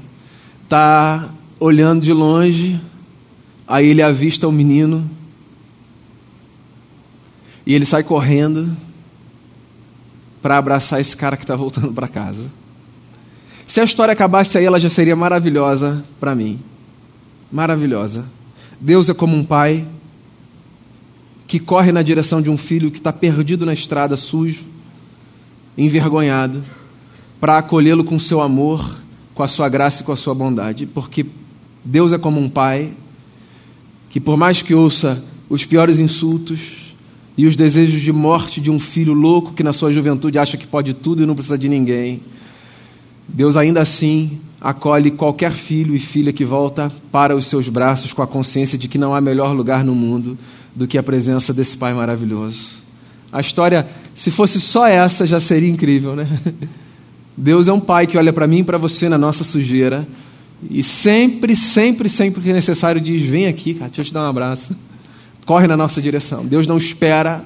está 0.63 1.29
olhando 1.60 2.01
de 2.01 2.12
longe, 2.12 2.79
aí 3.67 3.88
ele 3.88 4.01
avista 4.01 4.47
o 4.47 4.51
menino 4.51 5.10
e 7.65 7.74
ele 7.74 7.86
sai 7.86 8.04
correndo 8.04 8.76
para 10.41 10.58
abraçar 10.58 11.00
esse 11.00 11.15
cara 11.15 11.38
que 11.38 11.43
está 11.43 11.56
voltando 11.56 11.93
para 11.93 12.08
casa. 12.08 12.50
Se 13.67 13.80
a 13.80 13.84
história 13.84 14.12
acabasse 14.12 14.58
aí, 14.58 14.65
ela 14.65 14.80
já 14.80 14.89
seria 14.89 15.15
maravilhosa 15.15 16.04
para 16.19 16.36
mim. 16.36 16.60
Maravilhosa. 17.52 18.26
Deus 18.80 19.08
é 19.08 19.13
como 19.13 19.36
um 19.36 19.43
pai 19.43 19.88
que 21.47 21.60
corre 21.60 21.91
na 21.91 22.02
direção 22.02 22.41
de 22.41 22.50
um 22.50 22.58
filho 22.58 22.89
que 22.89 22.97
está 22.97 23.13
perdido 23.13 23.65
na 23.65 23.74
estrada, 23.74 24.17
sujo, 24.17 24.63
envergonhado 25.78 26.63
para 27.39 27.58
acolhê-lo 27.58 28.04
com 28.04 28.17
seu 28.17 28.41
amor, 28.41 28.97
com 29.34 29.43
a 29.43 29.47
sua 29.47 29.67
graça 29.67 30.02
e 30.02 30.06
com 30.06 30.12
a 30.12 30.17
sua 30.17 30.34
bondade, 30.34 30.86
porque 30.86 31.26
Deus 31.84 32.13
é 32.13 32.17
como 32.17 32.39
um 32.39 32.50
pai 32.50 32.93
que, 34.10 34.19
por 34.19 34.38
mais 34.38 34.62
que 34.62 34.74
ouça 34.74 35.24
os 35.50 35.65
piores 35.65 36.00
insultos, 36.00 36.80
e 37.37 37.45
os 37.47 37.55
desejos 37.55 38.01
de 38.01 38.11
morte 38.11 38.59
de 38.59 38.69
um 38.69 38.79
filho 38.79 39.13
louco 39.13 39.53
que 39.53 39.63
na 39.63 39.73
sua 39.73 39.91
juventude 39.91 40.37
acha 40.37 40.57
que 40.57 40.67
pode 40.67 40.93
tudo 40.93 41.23
e 41.23 41.25
não 41.25 41.35
precisa 41.35 41.57
de 41.57 41.69
ninguém. 41.69 42.21
Deus 43.27 43.55
ainda 43.55 43.81
assim 43.81 44.39
acolhe 44.59 45.09
qualquer 45.09 45.53
filho 45.53 45.95
e 45.95 45.99
filha 45.99 46.33
que 46.33 46.45
volta 46.45 46.91
para 47.11 47.35
os 47.35 47.45
seus 47.47 47.67
braços 47.69 48.13
com 48.13 48.21
a 48.21 48.27
consciência 48.27 48.77
de 48.77 48.87
que 48.87 48.97
não 48.97 49.15
há 49.15 49.21
melhor 49.21 49.55
lugar 49.55 49.83
no 49.83 49.95
mundo 49.95 50.37
do 50.75 50.87
que 50.87 50.97
a 50.97 51.03
presença 51.03 51.53
desse 51.53 51.77
Pai 51.77 51.93
maravilhoso. 51.93 52.81
A 53.31 53.39
história, 53.39 53.87
se 54.13 54.29
fosse 54.29 54.59
só 54.59 54.85
essa, 54.85 55.25
já 55.25 55.39
seria 55.39 55.69
incrível, 55.69 56.15
né? 56.15 56.27
Deus 57.35 57.67
é 57.67 57.73
um 57.73 57.79
Pai 57.79 58.05
que 58.05 58.17
olha 58.17 58.33
para 58.33 58.45
mim 58.45 58.59
e 58.59 58.63
para 58.63 58.77
você 58.77 59.07
na 59.07 59.17
nossa 59.17 59.43
sujeira 59.43 60.07
e 60.69 60.83
sempre, 60.83 61.55
sempre, 61.55 62.07
sempre 62.07 62.41
que 62.43 62.53
necessário 62.53 63.01
diz: 63.01 63.21
Vem 63.21 63.47
aqui, 63.47 63.73
cara, 63.73 63.87
deixa 63.87 64.01
eu 64.01 64.05
te 64.05 64.13
dar 64.13 64.25
um 64.25 64.29
abraço. 64.29 64.75
Corre 65.45 65.67
na 65.67 65.75
nossa 65.75 66.01
direção. 66.01 66.45
Deus 66.45 66.67
não 66.67 66.77
espera. 66.77 67.43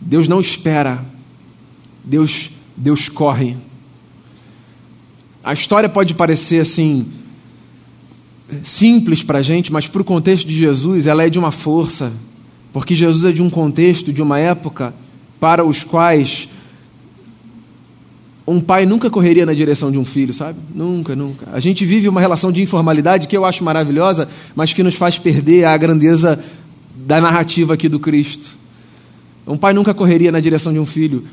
Deus 0.00 0.28
não 0.28 0.40
espera. 0.40 1.04
Deus, 2.04 2.50
Deus 2.76 3.08
corre. 3.08 3.56
A 5.42 5.52
história 5.52 5.88
pode 5.88 6.14
parecer 6.14 6.60
assim 6.60 7.06
simples 8.64 9.22
para 9.22 9.38
a 9.38 9.42
gente, 9.42 9.72
mas 9.72 9.86
para 9.88 10.02
o 10.02 10.04
contexto 10.04 10.46
de 10.46 10.56
Jesus 10.56 11.06
ela 11.06 11.24
é 11.24 11.30
de 11.30 11.38
uma 11.38 11.50
força, 11.50 12.12
porque 12.72 12.94
Jesus 12.94 13.24
é 13.24 13.32
de 13.32 13.42
um 13.42 13.50
contexto, 13.50 14.12
de 14.12 14.22
uma 14.22 14.38
época 14.38 14.94
para 15.40 15.64
os 15.64 15.82
quais 15.82 16.48
um 18.46 18.60
pai 18.60 18.86
nunca 18.86 19.10
correria 19.10 19.44
na 19.44 19.52
direção 19.52 19.90
de 19.90 19.98
um 19.98 20.04
filho, 20.04 20.32
sabe? 20.32 20.58
Nunca, 20.72 21.16
nunca. 21.16 21.48
A 21.52 21.58
gente 21.58 21.84
vive 21.84 22.08
uma 22.08 22.20
relação 22.20 22.52
de 22.52 22.62
informalidade 22.62 23.26
que 23.26 23.36
eu 23.36 23.44
acho 23.44 23.64
maravilhosa, 23.64 24.28
mas 24.54 24.72
que 24.72 24.84
nos 24.84 24.94
faz 24.94 25.18
perder 25.18 25.64
a 25.64 25.76
grandeza 25.76 26.38
da 27.06 27.20
narrativa 27.20 27.74
aqui 27.74 27.88
do 27.88 28.00
Cristo. 28.00 28.56
Um 29.46 29.56
pai 29.56 29.72
nunca 29.72 29.94
correria 29.94 30.32
na 30.32 30.40
direção 30.40 30.72
de 30.72 30.78
um 30.80 30.84
filho, 30.84 31.24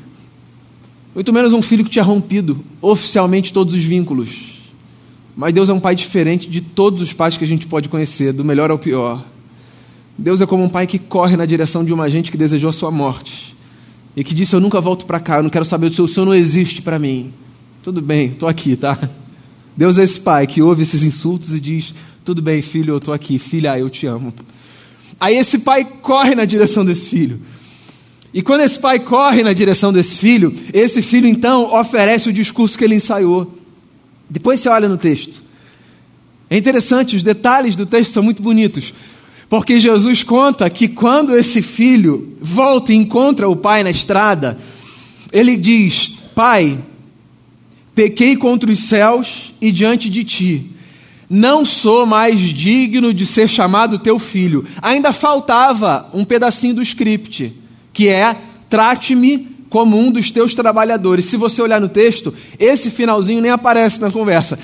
muito 1.12 1.32
menos 1.32 1.52
um 1.52 1.60
filho 1.60 1.84
que 1.84 1.90
tinha 1.90 2.04
rompido 2.04 2.64
oficialmente 2.80 3.52
todos 3.52 3.74
os 3.74 3.82
vínculos. 3.82 4.54
Mas 5.36 5.52
Deus 5.52 5.68
é 5.68 5.72
um 5.72 5.80
pai 5.80 5.96
diferente 5.96 6.48
de 6.48 6.60
todos 6.60 7.02
os 7.02 7.12
pais 7.12 7.36
que 7.36 7.42
a 7.42 7.46
gente 7.46 7.66
pode 7.66 7.88
conhecer, 7.88 8.32
do 8.32 8.44
melhor 8.44 8.70
ao 8.70 8.78
pior. 8.78 9.24
Deus 10.16 10.40
é 10.40 10.46
como 10.46 10.62
um 10.62 10.68
pai 10.68 10.86
que 10.86 10.96
corre 10.98 11.36
na 11.36 11.44
direção 11.44 11.84
de 11.84 11.92
uma 11.92 12.08
gente 12.08 12.30
que 12.30 12.38
desejou 12.38 12.70
a 12.70 12.72
sua 12.72 12.92
morte 12.92 13.56
e 14.16 14.22
que 14.22 14.32
disse: 14.32 14.54
Eu 14.54 14.60
nunca 14.60 14.80
volto 14.80 15.04
para 15.06 15.18
cá, 15.18 15.38
eu 15.38 15.42
não 15.42 15.50
quero 15.50 15.64
saber 15.64 15.88
do 15.88 15.96
seu, 15.96 16.04
o 16.04 16.08
senhor 16.08 16.26
não 16.26 16.34
existe 16.34 16.80
para 16.82 17.00
mim. 17.00 17.32
Tudo 17.82 18.00
bem, 18.00 18.26
estou 18.26 18.48
aqui, 18.48 18.76
tá? 18.76 18.96
Deus 19.76 19.98
é 19.98 20.04
esse 20.04 20.20
pai 20.20 20.46
que 20.46 20.62
ouve 20.62 20.82
esses 20.82 21.02
insultos 21.02 21.52
e 21.52 21.58
diz: 21.58 21.92
Tudo 22.24 22.40
bem, 22.40 22.62
filho, 22.62 22.92
eu 22.92 22.98
estou 22.98 23.12
aqui, 23.12 23.40
filha, 23.40 23.76
eu 23.76 23.90
te 23.90 24.06
amo. 24.06 24.32
Aí 25.24 25.38
esse 25.38 25.56
pai 25.56 25.86
corre 26.02 26.34
na 26.34 26.44
direção 26.44 26.84
desse 26.84 27.08
filho. 27.08 27.40
E 28.34 28.42
quando 28.42 28.60
esse 28.60 28.78
pai 28.78 29.00
corre 29.00 29.42
na 29.42 29.54
direção 29.54 29.90
desse 29.90 30.18
filho, 30.18 30.52
esse 30.70 31.00
filho 31.00 31.26
então 31.26 31.74
oferece 31.80 32.28
o 32.28 32.32
discurso 32.32 32.76
que 32.76 32.84
ele 32.84 32.96
ensaiou. 32.96 33.50
Depois 34.28 34.60
você 34.60 34.68
olha 34.68 34.86
no 34.86 34.98
texto. 34.98 35.42
É 36.50 36.58
interessante, 36.58 37.16
os 37.16 37.22
detalhes 37.22 37.74
do 37.74 37.86
texto 37.86 38.12
são 38.12 38.22
muito 38.22 38.42
bonitos. 38.42 38.92
Porque 39.48 39.80
Jesus 39.80 40.22
conta 40.22 40.68
que 40.68 40.88
quando 40.88 41.34
esse 41.34 41.62
filho 41.62 42.36
volta 42.38 42.92
e 42.92 42.96
encontra 42.96 43.48
o 43.48 43.56
pai 43.56 43.82
na 43.82 43.90
estrada, 43.90 44.58
ele 45.32 45.56
diz: 45.56 46.18
Pai, 46.34 46.78
pequei 47.94 48.36
contra 48.36 48.70
os 48.70 48.80
céus 48.80 49.54
e 49.58 49.72
diante 49.72 50.10
de 50.10 50.22
ti. 50.22 50.70
Não 51.28 51.64
sou 51.64 52.04
mais 52.06 52.38
digno 52.40 53.12
de 53.12 53.24
ser 53.24 53.48
chamado 53.48 53.98
teu 53.98 54.18
filho. 54.18 54.66
Ainda 54.80 55.12
faltava 55.12 56.08
um 56.12 56.24
pedacinho 56.24 56.74
do 56.74 56.82
script, 56.82 57.54
que 57.92 58.08
é: 58.08 58.36
trate-me 58.68 59.54
como 59.74 59.98
um 59.98 60.12
dos 60.12 60.30
teus 60.30 60.54
trabalhadores. 60.54 61.24
Se 61.24 61.36
você 61.36 61.60
olhar 61.60 61.80
no 61.80 61.88
texto, 61.88 62.32
esse 62.60 62.90
finalzinho 62.90 63.40
nem 63.40 63.50
aparece 63.50 64.00
na 64.00 64.10
conversa. 64.10 64.58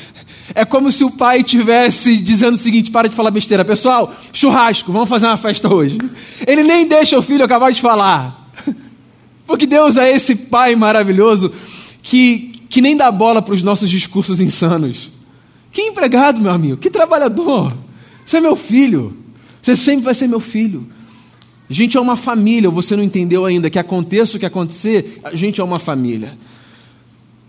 É 0.55 0.65
como 0.65 0.93
se 0.93 1.03
o 1.03 1.11
pai 1.11 1.43
tivesse 1.43 2.17
dizendo 2.17 2.55
o 2.55 2.59
seguinte: 2.59 2.91
para 2.91 3.09
de 3.09 3.17
falar 3.17 3.31
besteira, 3.31 3.65
pessoal, 3.65 4.15
churrasco, 4.33 4.93
vamos 4.93 5.09
fazer 5.09 5.27
uma 5.27 5.37
festa 5.37 5.73
hoje. 5.73 5.99
Ele 6.47 6.63
nem 6.63 6.87
deixa 6.87 7.19
o 7.19 7.23
filho 7.23 7.45
acabar 7.45 7.73
de 7.73 7.81
falar. 7.81 8.53
Porque 9.47 9.67
Deus 9.67 9.97
é 9.97 10.15
esse 10.15 10.37
pai 10.37 10.77
maravilhoso 10.77 11.53
que, 12.03 12.63
que 12.69 12.81
nem 12.81 12.97
dá 12.97 13.11
bola 13.11 13.43
para 13.43 13.55
os 13.55 13.63
nossos 13.63 13.91
discursos 13.91 14.41
insanos. 14.41 15.11
Que 15.73 15.83
empregado, 15.83 16.41
meu 16.41 16.51
amigo, 16.51 16.77
que 16.77 16.91
trabalhador. 16.91 17.73
Você 18.25 18.39
é 18.39 18.41
meu 18.41 18.57
filho. 18.57 19.17
Você 19.63 19.77
sempre 19.77 20.05
vai 20.05 20.15
ser 20.15 20.27
meu 20.27 20.41
filho. 20.41 20.87
A 21.69 21.73
gente 21.73 21.97
é 21.97 22.01
uma 22.01 22.17
família, 22.17 22.69
você 22.69 22.97
não 22.97 23.05
entendeu 23.05 23.45
ainda 23.45 23.71
que 23.71 23.79
aconteça 23.79 24.37
o 24.37 24.41
que 24.41 24.47
acontecer, 24.47 25.21
a 25.23 25.37
gente 25.37 25.61
é 25.61 25.65
uma 25.65 25.79
família. 25.79 26.37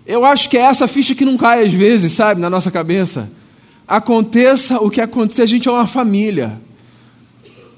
Eu 0.05 0.23
acho 0.23 0.47
que 0.47 0.57
é 0.57 0.61
essa 0.61 0.87
ficha 0.87 1.15
que 1.15 1.25
não 1.25 1.37
cai 1.37 1.63
às 1.63 1.73
vezes, 1.73 2.11
sabe, 2.11 2.39
na 2.39 2.49
nossa 2.49 2.69
cabeça. 2.69 3.31
Aconteça 3.87 4.79
o 4.79 4.91
que 4.91 5.01
acontecer, 5.01 5.41
a 5.41 5.47
gente 5.47 5.67
é 5.67 5.71
uma 5.71 5.87
família. 5.87 6.61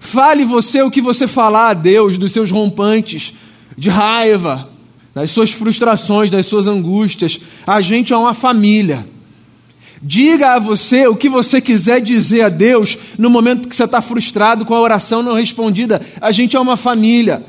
Fale 0.01 0.43
você 0.43 0.81
o 0.81 0.91
que 0.91 1.01
você 1.01 1.27
falar 1.27 1.69
a 1.69 1.73
Deus 1.73 2.17
dos 2.17 2.33
seus 2.33 2.51
rompantes 2.51 3.33
de 3.77 3.89
raiva, 3.89 4.69
das 5.15 5.31
suas 5.31 5.51
frustrações, 5.51 6.29
das 6.29 6.45
suas 6.45 6.67
angústias. 6.67 7.39
A 7.65 7.79
gente 7.79 8.11
é 8.11 8.17
uma 8.17 8.33
família. 8.33 9.05
Diga 10.05 10.55
a 10.55 10.59
você 10.59 11.07
o 11.07 11.15
que 11.15 11.29
você 11.29 11.61
quiser 11.61 12.01
dizer 12.01 12.41
a 12.41 12.49
Deus 12.49 12.97
no 13.17 13.29
momento 13.29 13.69
que 13.69 13.75
você 13.75 13.85
está 13.85 14.01
frustrado 14.01 14.65
com 14.65 14.75
a 14.75 14.81
oração 14.81 15.23
não 15.23 15.35
respondida. 15.35 16.01
A 16.19 16.29
gente 16.29 16.57
é 16.57 16.59
uma 16.59 16.75
família. 16.75 17.41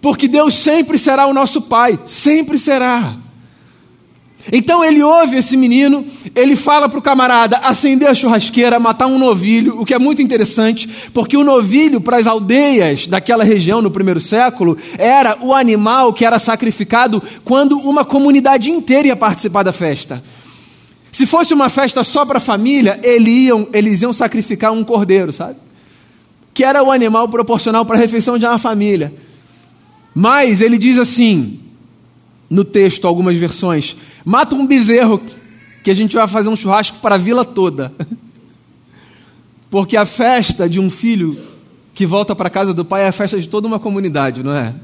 Porque 0.00 0.26
Deus 0.26 0.54
sempre 0.54 0.98
será 0.98 1.28
o 1.28 1.32
nosso 1.32 1.62
Pai, 1.62 2.00
sempre 2.04 2.58
será. 2.58 3.14
Então 4.52 4.84
ele 4.84 5.04
ouve 5.04 5.36
esse 5.36 5.56
menino, 5.56 6.04
ele 6.34 6.56
fala 6.56 6.88
para 6.88 6.98
o 6.98 7.02
camarada 7.02 7.58
acender 7.58 8.08
a 8.08 8.14
churrasqueira, 8.14 8.80
matar 8.80 9.06
um 9.06 9.18
novilho, 9.18 9.80
o 9.80 9.86
que 9.86 9.94
é 9.94 9.98
muito 10.00 10.22
interessante, 10.22 10.88
porque 11.14 11.36
o 11.36 11.44
novilho 11.44 12.00
para 12.00 12.16
as 12.16 12.26
aldeias 12.26 13.06
daquela 13.06 13.44
região 13.44 13.80
no 13.80 13.90
primeiro 13.90 14.18
século 14.18 14.76
era 14.98 15.38
o 15.40 15.54
animal 15.54 16.12
que 16.12 16.24
era 16.24 16.40
sacrificado 16.40 17.22
quando 17.44 17.78
uma 17.78 18.04
comunidade 18.04 18.68
inteira 18.68 19.08
ia 19.08 19.16
participar 19.16 19.62
da 19.62 19.72
festa. 19.72 20.20
Se 21.12 21.26
fosse 21.26 21.52
uma 21.52 21.68
festa 21.68 22.04
só 22.04 22.24
para 22.24 22.38
a 22.38 22.40
família, 22.40 23.00
eles 23.02 23.46
iam, 23.46 23.68
eles 23.72 24.02
iam 24.02 24.12
sacrificar 24.12 24.72
um 24.72 24.84
cordeiro, 24.84 25.32
sabe? 25.32 25.56
Que 26.54 26.64
era 26.64 26.82
o 26.82 26.90
animal 26.90 27.28
proporcional 27.28 27.84
para 27.84 27.96
a 27.96 28.00
refeição 28.00 28.38
de 28.38 28.46
uma 28.46 28.58
família. 28.58 29.12
Mas 30.14 30.60
ele 30.60 30.78
diz 30.78 30.98
assim, 30.98 31.60
no 32.48 32.64
texto, 32.64 33.06
algumas 33.06 33.36
versões: 33.36 33.96
mata 34.24 34.54
um 34.54 34.66
bezerro, 34.66 35.20
que 35.82 35.90
a 35.90 35.94
gente 35.94 36.14
vai 36.14 36.26
fazer 36.26 36.48
um 36.48 36.56
churrasco 36.56 36.98
para 36.98 37.14
a 37.14 37.18
vila 37.18 37.44
toda. 37.44 37.92
Porque 39.70 39.96
a 39.96 40.04
festa 40.04 40.68
de 40.68 40.80
um 40.80 40.90
filho 40.90 41.40
que 41.94 42.04
volta 42.04 42.34
para 42.34 42.50
casa 42.50 42.74
do 42.74 42.84
pai 42.84 43.02
é 43.02 43.08
a 43.08 43.12
festa 43.12 43.40
de 43.40 43.48
toda 43.48 43.68
uma 43.68 43.78
comunidade, 43.78 44.42
não 44.42 44.52
é? 44.52 44.74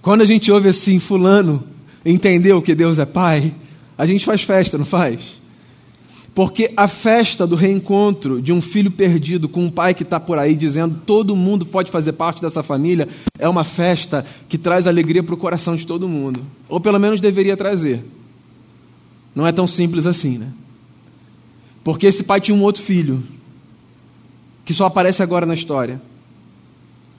Quando 0.00 0.22
a 0.22 0.24
gente 0.24 0.50
ouve 0.50 0.68
assim, 0.68 0.98
Fulano 0.98 1.64
entendeu 2.04 2.62
que 2.62 2.74
Deus 2.74 2.98
é 2.98 3.04
Pai, 3.04 3.52
a 4.00 4.06
gente 4.06 4.24
faz 4.24 4.40
festa, 4.40 4.78
não 4.78 4.86
faz? 4.86 5.38
Porque 6.34 6.72
a 6.74 6.88
festa 6.88 7.46
do 7.46 7.54
reencontro 7.54 8.40
de 8.40 8.50
um 8.50 8.62
filho 8.62 8.90
perdido 8.90 9.46
com 9.46 9.66
um 9.66 9.70
pai 9.70 9.92
que 9.92 10.04
está 10.04 10.18
por 10.18 10.38
aí 10.38 10.54
dizendo 10.54 11.02
todo 11.04 11.36
mundo 11.36 11.66
pode 11.66 11.90
fazer 11.90 12.14
parte 12.14 12.40
dessa 12.40 12.62
família 12.62 13.06
é 13.38 13.46
uma 13.46 13.62
festa 13.62 14.24
que 14.48 14.56
traz 14.56 14.86
alegria 14.86 15.22
para 15.22 15.34
o 15.34 15.36
coração 15.36 15.76
de 15.76 15.86
todo 15.86 16.08
mundo. 16.08 16.40
Ou 16.66 16.80
pelo 16.80 16.98
menos 16.98 17.20
deveria 17.20 17.58
trazer. 17.58 18.02
Não 19.34 19.46
é 19.46 19.52
tão 19.52 19.66
simples 19.66 20.06
assim, 20.06 20.38
né? 20.38 20.48
Porque 21.84 22.06
esse 22.06 22.22
pai 22.22 22.40
tinha 22.40 22.56
um 22.56 22.62
outro 22.62 22.82
filho, 22.82 23.22
que 24.64 24.72
só 24.72 24.86
aparece 24.86 25.22
agora 25.22 25.44
na 25.44 25.52
história, 25.52 26.00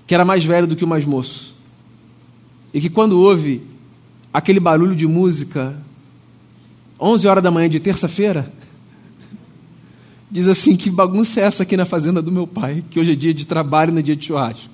que 0.08 0.15
era 0.15 0.26
mais 0.26 0.44
velho 0.44 0.65
do 0.65 0.76
que 0.76 0.84
o 0.84 0.88
mais 0.88 1.06
moço. 1.06 1.54
E 2.74 2.82
que 2.82 2.89
quando 2.89 3.20
ouve 3.20 3.62
aquele 4.34 4.60
barulho 4.60 4.96
de 4.96 5.06
música 5.06 5.78
11 7.01 7.27
horas 7.27 7.43
da 7.43 7.49
manhã 7.49 7.67
de 7.67 7.79
terça-feira, 7.79 8.53
diz 10.29 10.47
assim: 10.47 10.75
Que 10.75 10.89
bagunça 10.91 11.41
é 11.41 11.43
essa 11.43 11.63
aqui 11.63 11.75
na 11.75 11.85
fazenda 11.85 12.21
do 12.21 12.31
meu 12.31 12.45
pai? 12.45 12.83
Que 12.91 12.99
hoje 12.99 13.13
é 13.13 13.15
dia 13.15 13.33
de 13.33 13.47
trabalho, 13.47 13.91
não 13.91 13.99
é 13.99 14.03
dia 14.03 14.15
de 14.15 14.27
churrasco. 14.27 14.69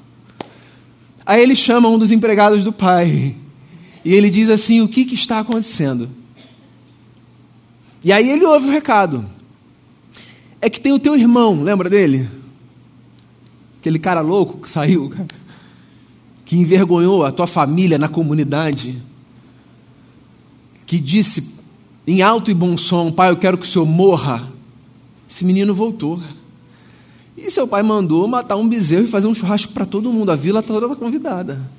Aí 1.26 1.42
ele 1.42 1.56
chama 1.56 1.88
um 1.88 1.98
dos 1.98 2.12
empregados 2.12 2.66
do 2.66 2.74
pai 2.74 3.34
e 4.04 4.14
ele 4.14 4.30
diz 4.30 4.50
assim: 4.50 4.82
O 4.82 4.90
que, 4.90 5.06
que 5.06 5.16
está 5.16 5.40
acontecendo? 5.40 6.10
E 8.04 8.12
aí 8.12 8.30
ele 8.30 8.46
ouve 8.46 8.68
o 8.68 8.72
recado: 8.72 9.26
É 10.60 10.70
que 10.70 10.82
tem 10.82 10.92
o 10.92 11.00
teu 11.00 11.16
irmão, 11.16 11.64
lembra 11.64 11.90
dele? 11.90 12.28
Aquele 13.80 14.00
cara 14.00 14.20
louco 14.20 14.60
que 14.60 14.70
saiu, 14.70 15.14
que 16.44 16.58
envergonhou 16.58 17.24
a 17.24 17.32
tua 17.32 17.48
família 17.48 17.98
na 17.98 18.10
comunidade, 18.10 19.02
que 20.86 21.00
disse 21.00 21.57
em 22.08 22.22
alto 22.22 22.50
e 22.50 22.54
bom 22.54 22.78
som: 22.78 23.12
Pai, 23.12 23.30
eu 23.30 23.38
quero 23.38 23.58
que 23.58 23.66
o 23.66 23.70
senhor 23.70 23.86
morra. 23.86 24.48
Esse 25.30 25.44
menino 25.44 25.76
voltou. 25.76 26.22
E 27.38 27.52
seu 27.52 27.68
pai 27.68 27.84
mandou 27.84 28.28
matar 28.28 28.56
um 28.56 28.68
bezerro 28.68 29.04
e 29.04 29.08
fazer 29.08 29.28
um 29.28 29.36
churrasco 29.36 29.74
para 29.74 29.86
todo 29.86 30.12
mundo, 30.12 30.32
a 30.32 30.36
vila 30.36 30.64
toda 30.64 30.96
convidada. 30.96 31.70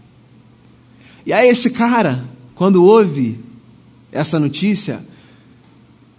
E 1.26 1.32
aí 1.32 1.48
esse 1.48 1.70
cara, 1.70 2.22
quando 2.54 2.84
ouve 2.84 3.40
essa 4.12 4.38
notícia, 4.38 5.04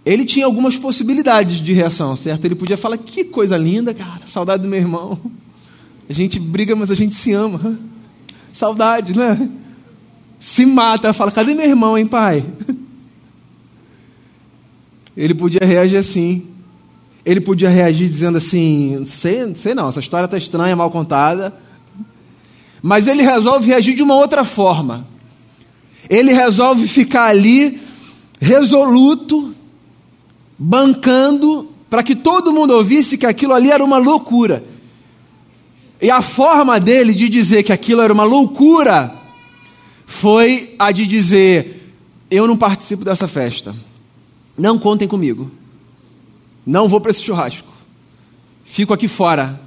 ele 0.04 0.24
tinha 0.24 0.44
algumas 0.44 0.76
possibilidades 0.76 1.60
de 1.60 1.72
reação, 1.72 2.16
certo? 2.16 2.44
Ele 2.44 2.56
podia 2.56 2.76
falar: 2.76 2.98
que 2.98 3.24
coisa 3.24 3.56
linda, 3.56 3.94
cara, 3.94 4.26
saudade 4.26 4.64
do 4.64 4.68
meu 4.68 4.80
irmão. 4.80 5.18
A 6.08 6.12
gente 6.12 6.40
briga, 6.40 6.74
mas 6.74 6.90
a 6.90 6.94
gente 6.96 7.14
se 7.14 7.32
ama. 7.32 7.78
Saudade, 8.52 9.16
né? 9.16 9.48
Se 10.40 10.66
mata, 10.66 11.12
fala: 11.12 11.30
cadê 11.30 11.54
meu 11.54 11.64
irmão, 11.64 11.96
hein, 11.96 12.06
pai? 12.06 12.44
Ele 15.20 15.34
podia 15.34 15.60
reagir 15.62 15.98
assim. 15.98 16.46
Ele 17.26 17.42
podia 17.42 17.68
reagir 17.68 18.08
dizendo 18.08 18.38
assim: 18.38 19.04
sei, 19.04 19.54
sei 19.54 19.74
não, 19.74 19.90
essa 19.90 20.00
história 20.00 20.24
está 20.24 20.38
estranha, 20.38 20.74
mal 20.74 20.90
contada. 20.90 21.54
Mas 22.80 23.06
ele 23.06 23.20
resolve 23.20 23.66
reagir 23.66 23.94
de 23.94 24.02
uma 24.02 24.14
outra 24.14 24.46
forma. 24.46 25.06
Ele 26.08 26.32
resolve 26.32 26.88
ficar 26.88 27.26
ali, 27.26 27.78
resoluto, 28.40 29.54
bancando, 30.58 31.70
para 31.90 32.02
que 32.02 32.16
todo 32.16 32.50
mundo 32.50 32.72
ouvisse 32.72 33.18
que 33.18 33.26
aquilo 33.26 33.52
ali 33.52 33.70
era 33.70 33.84
uma 33.84 33.98
loucura. 33.98 34.64
E 36.00 36.10
a 36.10 36.22
forma 36.22 36.80
dele 36.80 37.12
de 37.12 37.28
dizer 37.28 37.62
que 37.62 37.74
aquilo 37.74 38.00
era 38.00 38.10
uma 38.10 38.24
loucura 38.24 39.12
foi 40.06 40.74
a 40.78 40.90
de 40.90 41.06
dizer: 41.06 41.92
Eu 42.30 42.46
não 42.46 42.56
participo 42.56 43.04
dessa 43.04 43.28
festa. 43.28 43.89
Não 44.60 44.78
contem 44.78 45.08
comigo. 45.08 45.50
Não 46.66 46.86
vou 46.86 47.00
para 47.00 47.10
esse 47.10 47.22
churrasco. 47.22 47.72
Fico 48.62 48.92
aqui 48.92 49.08
fora. 49.08 49.58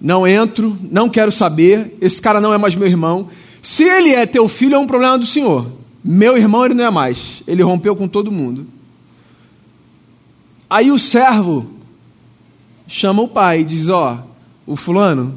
Não 0.00 0.24
entro, 0.24 0.78
não 0.88 1.08
quero 1.08 1.32
saber. 1.32 1.96
Esse 2.00 2.22
cara 2.22 2.40
não 2.40 2.54
é 2.54 2.58
mais 2.58 2.76
meu 2.76 2.86
irmão. 2.86 3.28
Se 3.60 3.82
ele 3.82 4.10
é 4.14 4.24
teu 4.24 4.46
filho, 4.46 4.76
é 4.76 4.78
um 4.78 4.86
problema 4.86 5.18
do 5.18 5.26
Senhor. 5.26 5.66
Meu 6.04 6.38
irmão, 6.38 6.64
ele 6.64 6.74
não 6.74 6.84
é 6.84 6.90
mais. 6.90 7.42
Ele 7.44 7.60
rompeu 7.60 7.96
com 7.96 8.06
todo 8.06 8.30
mundo. 8.30 8.68
Aí 10.70 10.92
o 10.92 10.98
servo 10.98 11.68
chama 12.86 13.22
o 13.22 13.28
pai 13.28 13.62
e 13.62 13.64
diz: 13.64 13.88
Ó, 13.88 14.16
oh, 14.64 14.74
o 14.74 14.76
fulano, 14.76 15.36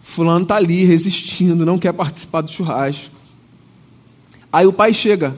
fulano 0.00 0.44
está 0.44 0.56
ali 0.56 0.84
resistindo, 0.84 1.66
não 1.66 1.76
quer 1.76 1.92
participar 1.92 2.42
do 2.42 2.52
churrasco. 2.52 3.16
Aí 4.52 4.64
o 4.64 4.72
pai 4.72 4.94
chega 4.94 5.36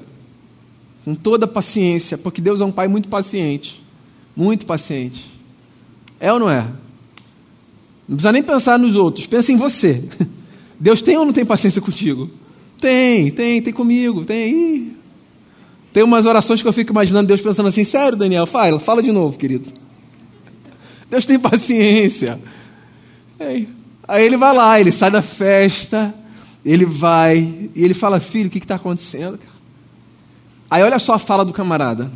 com 1.05 1.15
toda 1.15 1.47
paciência, 1.47 2.19
porque 2.19 2.41
Deus 2.41 2.61
é 2.61 2.65
um 2.65 2.73
pai 2.73 2.89
muito 2.89 3.09
paciente. 3.09 3.83
Muito 4.37 4.67
paciente. 4.67 5.27
É 6.21 6.33
ou 6.33 6.39
não 6.39 6.51
é? 6.51 6.67
Não 8.09 8.17
precisa 8.17 8.33
nem 8.33 8.43
pensar 8.43 8.79
nos 8.79 8.97
outros, 8.97 9.27
pensa 9.27 9.53
em 9.53 9.57
você. 9.57 10.05
Deus 10.81 11.03
tem 11.03 11.17
ou 11.17 11.25
não 11.25 11.33
tem 11.33 11.45
paciência 11.45 11.83
contigo? 11.83 12.31
Tem, 12.81 13.31
tem, 13.31 13.61
tem 13.61 13.73
comigo, 13.73 14.25
tem. 14.25 14.97
Tem 15.93 16.03
umas 16.03 16.27
orações 16.27 16.63
que 16.63 16.69
eu 16.69 16.73
fico 16.73 16.93
imaginando 16.93 17.27
Deus 17.27 17.41
pensando 17.41 17.67
assim: 17.67 17.85
sério, 17.85 18.17
Daniel, 18.17 18.47
fala, 18.47 18.79
fala 18.79 19.03
de 19.03 19.11
novo, 19.11 19.37
querido. 19.37 19.73
Deus 21.11 21.27
tem 21.27 21.39
paciência. 21.39 22.39
Aí 24.07 24.25
ele 24.25 24.37
vai 24.37 24.55
lá, 24.55 24.81
ele 24.81 24.93
sai 24.93 25.11
da 25.11 25.23
festa, 25.23 26.15
ele 26.65 26.85
vai, 26.85 27.71
e 27.75 27.85
ele 27.85 27.95
fala: 27.95 28.21
filho, 28.21 28.47
o 28.47 28.51
que 28.51 28.59
está 28.59 28.77
acontecendo? 28.77 29.39
Aí 30.71 30.83
olha 30.83 30.99
só 30.99 31.15
a 31.15 31.19
fala 31.19 31.45
do 31.45 31.53
camarada. 31.53 32.11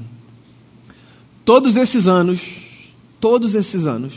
Todos 1.44 1.76
esses 1.76 2.06
anos, 2.06 2.40
todos 3.20 3.54
esses 3.54 3.86
anos, 3.86 4.14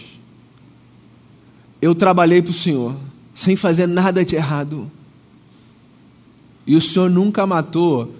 eu 1.82 1.96
trabalhei 1.96 2.42
para 2.42 2.52
o 2.52 2.54
Senhor, 2.54 2.96
sem 3.34 3.56
fazer 3.56 3.88
nada 3.88 4.24
de 4.26 4.36
errado. 4.36 4.92
E 6.68 6.76
o 6.76 6.82
Senhor 6.82 7.10
nunca 7.10 7.46
matou, 7.46 8.14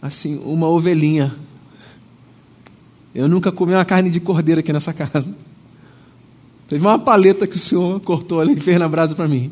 assim, 0.00 0.40
uma 0.44 0.68
ovelhinha. 0.68 1.34
Eu 3.14 3.28
nunca 3.28 3.50
comi 3.50 3.72
uma 3.72 3.84
carne 3.84 4.10
de 4.10 4.20
cordeiro 4.20 4.60
aqui 4.60 4.72
nessa 4.72 4.92
casa. 4.92 5.26
Teve 6.68 6.86
uma 6.86 6.98
paleta 6.98 7.46
que 7.48 7.56
o 7.56 7.60
Senhor 7.60 8.00
cortou 8.00 8.40
ali 8.40 8.52
e 8.52 8.60
fez 8.60 8.78
na 8.78 8.88
brasa 8.88 9.14
para 9.14 9.26
mim. 9.26 9.50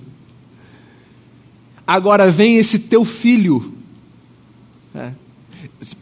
Agora 1.85 2.31
vem 2.31 2.59
esse 2.59 2.79
teu 2.79 3.05
filho. 3.05 3.75
É. 4.95 5.13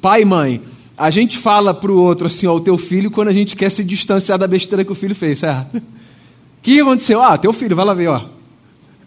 Pai 0.00 0.22
e 0.22 0.24
mãe, 0.24 0.60
a 0.96 1.10
gente 1.10 1.38
fala 1.38 1.74
para 1.74 1.92
o 1.92 2.00
outro 2.00 2.26
assim, 2.26 2.46
ó, 2.46 2.54
o 2.54 2.60
teu 2.60 2.78
filho, 2.78 3.10
quando 3.10 3.28
a 3.28 3.32
gente 3.32 3.54
quer 3.54 3.70
se 3.70 3.84
distanciar 3.84 4.38
da 4.38 4.46
besteira 4.46 4.84
que 4.84 4.92
o 4.92 4.94
filho 4.94 5.14
fez, 5.14 5.40
certo? 5.40 5.76
O 5.76 5.82
que 6.62 6.80
aconteceu? 6.80 7.22
Ah, 7.22 7.36
teu 7.36 7.52
filho, 7.52 7.76
vai 7.76 7.84
lá 7.84 7.94
ver, 7.94 8.08
ó. 8.08 8.36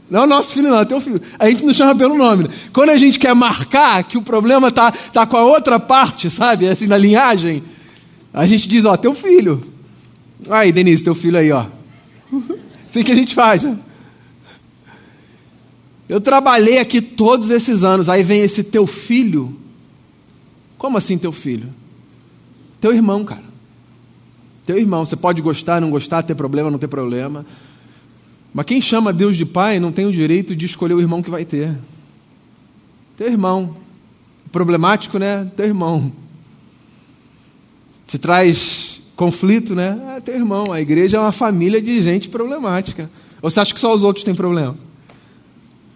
Não 0.10 0.24
é 0.24 0.26
nosso 0.26 0.54
filho, 0.54 0.70
não, 0.70 0.80
é 0.80 0.86
teu 0.86 1.00
filho. 1.00 1.22
A 1.38 1.50
gente 1.50 1.64
não 1.64 1.74
chama 1.74 1.96
pelo 1.96 2.18
nome. 2.18 2.46
Né? 2.46 2.50
Quando 2.74 2.90
a 2.90 2.98
gente 2.98 3.20
quer 3.20 3.34
marcar 3.36 4.04
que 4.04 4.18
o 4.18 4.22
problema 4.22 4.72
tá, 4.72 4.92
tá 4.92 5.26
com 5.26 5.38
a 5.38 5.44
outra 5.44 5.80
parte, 5.80 6.32
sabe? 6.32 6.68
Assim, 6.68 6.88
na 6.88 6.98
linhagem, 6.98 7.64
a 8.34 8.46
gente 8.46 8.68
diz, 8.68 8.86
ó, 8.86 8.98
teu 8.98 9.14
filho. 9.14 9.64
Aí, 10.50 10.72
Denise, 10.72 11.04
teu 11.04 11.14
filho 11.14 11.38
aí, 11.38 11.52
ó. 11.52 11.66
Assim 12.90 13.04
que 13.04 13.12
a 13.12 13.16
gente 13.16 13.36
faz. 13.36 13.64
Né? 13.64 13.78
Eu 16.08 16.20
trabalhei 16.20 16.80
aqui 16.80 17.02
todos 17.02 17.52
esses 17.52 17.84
anos, 17.84 18.10
aí 18.10 18.24
vem 18.24 18.42
esse 18.42 18.64
teu 18.64 18.88
filho. 18.88 19.59
Como 20.80 20.98
assim 20.98 21.18
teu 21.18 21.34
filho? 21.34 21.70
Teu 22.80 22.94
irmão, 22.94 23.24
cara. 23.26 23.44
Teu 24.66 24.78
irmão. 24.78 25.06
Você 25.06 25.18
pode 25.18 25.42
gostar, 25.42 25.82
não 25.82 25.92
gostar, 25.92 26.24
ter 26.24 26.34
problema, 26.34 26.72
não 26.72 26.80
ter 26.80 26.88
problema. 26.88 27.46
Mas 28.54 28.66
quem 28.66 28.82
chama 28.82 29.12
Deus 29.12 29.36
de 29.36 29.46
pai 29.46 29.78
não 29.78 29.92
tem 29.92 30.06
o 30.06 30.12
direito 30.12 30.56
de 30.56 30.66
escolher 30.66 30.94
o 30.94 31.02
irmão 31.02 31.22
que 31.22 31.30
vai 31.30 31.44
ter. 31.44 31.78
Teu 33.18 33.28
irmão. 33.28 33.76
Problemático, 34.54 35.20
né? 35.20 35.52
Teu 35.56 35.66
irmão. 35.66 36.14
Te 38.08 38.18
traz 38.18 39.02
conflito, 39.18 39.76
né? 39.76 40.16
É 40.16 40.22
teu 40.22 40.34
irmão. 40.34 40.72
A 40.72 40.80
igreja 40.80 41.18
é 41.18 41.20
uma 41.20 41.34
família 41.34 41.82
de 41.82 42.02
gente 42.02 42.30
problemática. 42.30 43.12
Ou 43.42 43.52
você 43.52 43.60
acha 43.60 43.74
que 43.74 43.80
só 43.82 43.94
os 43.94 44.06
outros 44.06 44.24
têm 44.24 44.34
problema? 44.34 44.78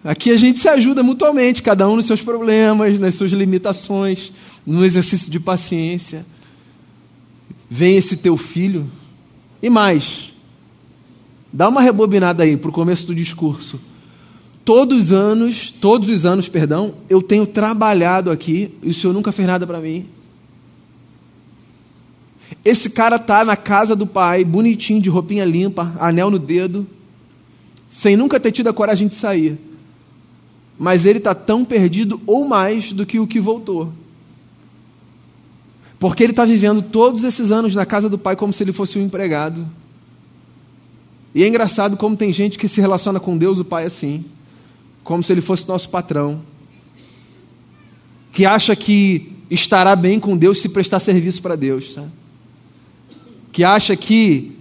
Aqui 0.04 0.30
a 0.30 0.36
gente 0.36 0.58
se 0.58 0.68
ajuda 0.68 1.02
mutuamente, 1.02 1.62
cada 1.62 1.88
um 1.88 1.96
nos 1.96 2.04
seus 2.04 2.20
problemas, 2.20 3.00
nas 3.00 3.14
suas 3.14 3.32
limitações, 3.32 4.30
no 4.66 4.84
exercício 4.84 5.30
de 5.30 5.40
paciência 5.40 6.26
vem 7.74 7.96
esse 7.96 8.16
teu 8.16 8.36
filho. 8.36 8.88
E 9.60 9.68
mais, 9.68 10.32
dá 11.52 11.68
uma 11.68 11.80
rebobinada 11.80 12.44
aí 12.44 12.56
para 12.56 12.68
o 12.70 12.72
começo 12.72 13.06
do 13.06 13.14
discurso. 13.14 13.80
Todos 14.64 15.06
os 15.06 15.12
anos, 15.12 15.74
todos 15.80 16.08
os 16.08 16.24
anos, 16.24 16.48
perdão, 16.48 16.94
eu 17.08 17.20
tenho 17.20 17.46
trabalhado 17.46 18.30
aqui 18.30 18.72
e 18.82 18.90
o 18.90 18.94
senhor 18.94 19.12
nunca 19.12 19.32
fez 19.32 19.48
nada 19.48 19.66
para 19.66 19.80
mim. 19.80 20.06
Esse 22.64 22.88
cara 22.88 23.18
tá 23.18 23.44
na 23.44 23.56
casa 23.56 23.96
do 23.96 24.06
pai, 24.06 24.44
bonitinho, 24.44 25.02
de 25.02 25.10
roupinha 25.10 25.44
limpa, 25.44 25.92
anel 25.98 26.30
no 26.30 26.38
dedo, 26.38 26.86
sem 27.90 28.16
nunca 28.16 28.38
ter 28.38 28.52
tido 28.52 28.68
a 28.68 28.72
coragem 28.72 29.08
de 29.08 29.14
sair. 29.16 29.58
Mas 30.78 31.06
ele 31.06 31.18
está 31.18 31.34
tão 31.34 31.64
perdido 31.64 32.20
ou 32.26 32.46
mais 32.46 32.92
do 32.92 33.06
que 33.06 33.20
o 33.20 33.26
que 33.26 33.40
voltou. 33.40 33.92
Porque 35.98 36.22
ele 36.22 36.32
está 36.32 36.44
vivendo 36.44 36.82
todos 36.82 37.24
esses 37.24 37.52
anos 37.52 37.74
na 37.74 37.86
casa 37.86 38.08
do 38.08 38.18
pai 38.18 38.36
como 38.36 38.52
se 38.52 38.62
ele 38.62 38.72
fosse 38.72 38.98
um 38.98 39.02
empregado. 39.02 39.66
E 41.34 41.42
é 41.42 41.48
engraçado 41.48 41.96
como 41.96 42.16
tem 42.16 42.32
gente 42.32 42.58
que 42.58 42.68
se 42.68 42.80
relaciona 42.80 43.18
com 43.18 43.36
Deus, 43.36 43.58
o 43.58 43.64
pai, 43.64 43.86
assim, 43.86 44.24
como 45.02 45.22
se 45.22 45.32
ele 45.32 45.40
fosse 45.40 45.66
nosso 45.66 45.88
patrão, 45.88 46.40
que 48.32 48.44
acha 48.44 48.74
que 48.76 49.32
estará 49.50 49.96
bem 49.96 50.20
com 50.20 50.36
Deus 50.36 50.60
se 50.60 50.68
prestar 50.68 51.00
serviço 51.00 51.40
para 51.42 51.56
Deus, 51.56 51.92
sabe? 51.92 52.10
que 53.54 53.62
acha 53.62 53.94
que 53.94 54.53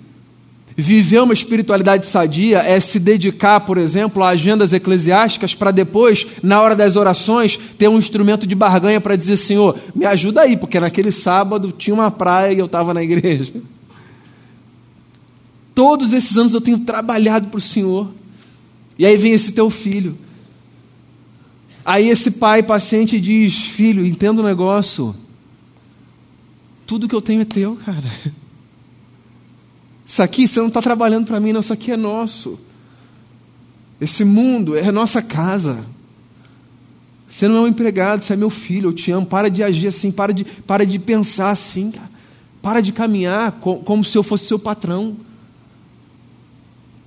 Viver 0.75 1.21
uma 1.21 1.33
espiritualidade 1.33 2.07
sadia 2.07 2.59
é 2.59 2.79
se 2.79 2.99
dedicar, 2.99 3.59
por 3.59 3.77
exemplo, 3.77 4.23
a 4.23 4.29
agendas 4.29 4.73
eclesiásticas 4.73 5.53
para 5.53 5.69
depois, 5.69 6.25
na 6.41 6.59
hora 6.62 6.75
das 6.75 6.95
orações, 6.95 7.59
ter 7.77 7.88
um 7.88 7.97
instrumento 7.97 8.47
de 8.47 8.55
barganha 8.55 8.99
para 8.99 9.15
dizer: 9.15 9.38
Senhor, 9.38 9.77
me 9.93 10.05
ajuda 10.05 10.41
aí, 10.41 10.57
porque 10.57 10.79
naquele 10.79 11.12
sábado 11.12 11.71
tinha 11.71 11.93
uma 11.93 12.09
praia 12.09 12.53
e 12.53 12.59
eu 12.59 12.65
estava 12.65 12.93
na 12.93 13.03
igreja. 13.03 13.53
Todos 15.75 16.12
esses 16.12 16.38
anos 16.38 16.55
eu 16.55 16.62
tenho 16.62 16.79
trabalhado 16.79 17.47
para 17.47 17.57
o 17.57 17.62
Senhor. 17.62 18.09
E 18.97 19.05
aí 19.05 19.17
vem 19.17 19.33
esse 19.33 19.51
teu 19.51 19.69
filho. 19.69 20.17
Aí 21.86 22.09
esse 22.09 22.31
pai 22.31 22.63
paciente 22.63 23.21
diz: 23.21 23.55
Filho, 23.55 24.03
entenda 24.05 24.41
o 24.41 24.45
negócio. 24.45 25.15
Tudo 26.88 27.07
que 27.07 27.15
eu 27.15 27.21
tenho 27.21 27.41
é 27.41 27.45
teu, 27.45 27.75
cara. 27.75 28.03
Isso 30.13 30.21
aqui 30.21 30.47
você 30.47 30.60
não 30.60 30.67
está 30.67 30.80
trabalhando 30.80 31.26
para 31.26 31.39
mim, 31.39 31.52
não, 31.52 31.62
isso 31.62 31.73
aqui 31.73 31.91
é 31.91 31.97
nosso. 31.97 32.60
Esse 33.99 34.23
mundo 34.23 34.78
é 34.78 34.91
nossa 34.91 35.23
casa. 35.23 35.84
Você 37.28 37.47
não 37.47 37.56
é 37.56 37.62
um 37.62 37.67
empregado, 37.67 38.21
você 38.23 38.34
é 38.34 38.36
meu 38.36 38.52
filho, 38.52 38.89
eu 38.89 38.93
te 38.93 39.10
amo. 39.10 39.26
Para 39.26 39.49
de 39.49 39.63
agir 39.63 39.88
assim, 39.88 40.12
para 40.12 40.32
de, 40.32 40.45
para 40.45 40.86
de 40.86 40.99
pensar 40.99 41.49
assim. 41.49 41.91
Para 42.62 42.80
de 42.80 42.91
caminhar 42.91 43.54
como 43.54 44.04
se 44.04 44.15
eu 44.15 44.21
fosse 44.21 44.45
seu 44.45 44.60
patrão. 44.60 45.17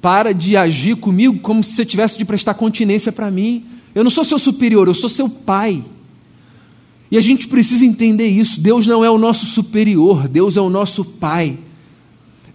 para 0.01 0.35
de 0.35 0.57
agir 0.57 0.97
comigo 0.97 1.39
como 1.39 1.63
se 1.63 1.77
você 1.77 1.87
tivesse 1.87 2.19
de 2.19 2.25
prestar 2.25 2.55
continência 2.55 3.13
para 3.13 3.31
mim. 3.31 3.67
Eu 3.95 4.03
não 4.03 4.11
sou 4.11 4.25
seu 4.25 4.37
superior, 4.37 4.89
eu 4.89 4.95
sou 4.95 5.09
seu 5.09 5.29
pai. 5.29 5.85
E 7.09 7.17
a 7.17 7.21
gente 7.21 7.47
precisa 7.47 7.85
entender 7.85 8.27
isso. 8.27 8.61
Deus 8.61 8.85
não 8.85 9.05
é 9.05 9.09
o 9.09 9.17
nosso 9.17 9.47
superior, 9.47 10.27
Deus 10.27 10.57
é 10.57 10.61
o 10.61 10.69
nosso 10.69 11.05
pai. 11.05 11.57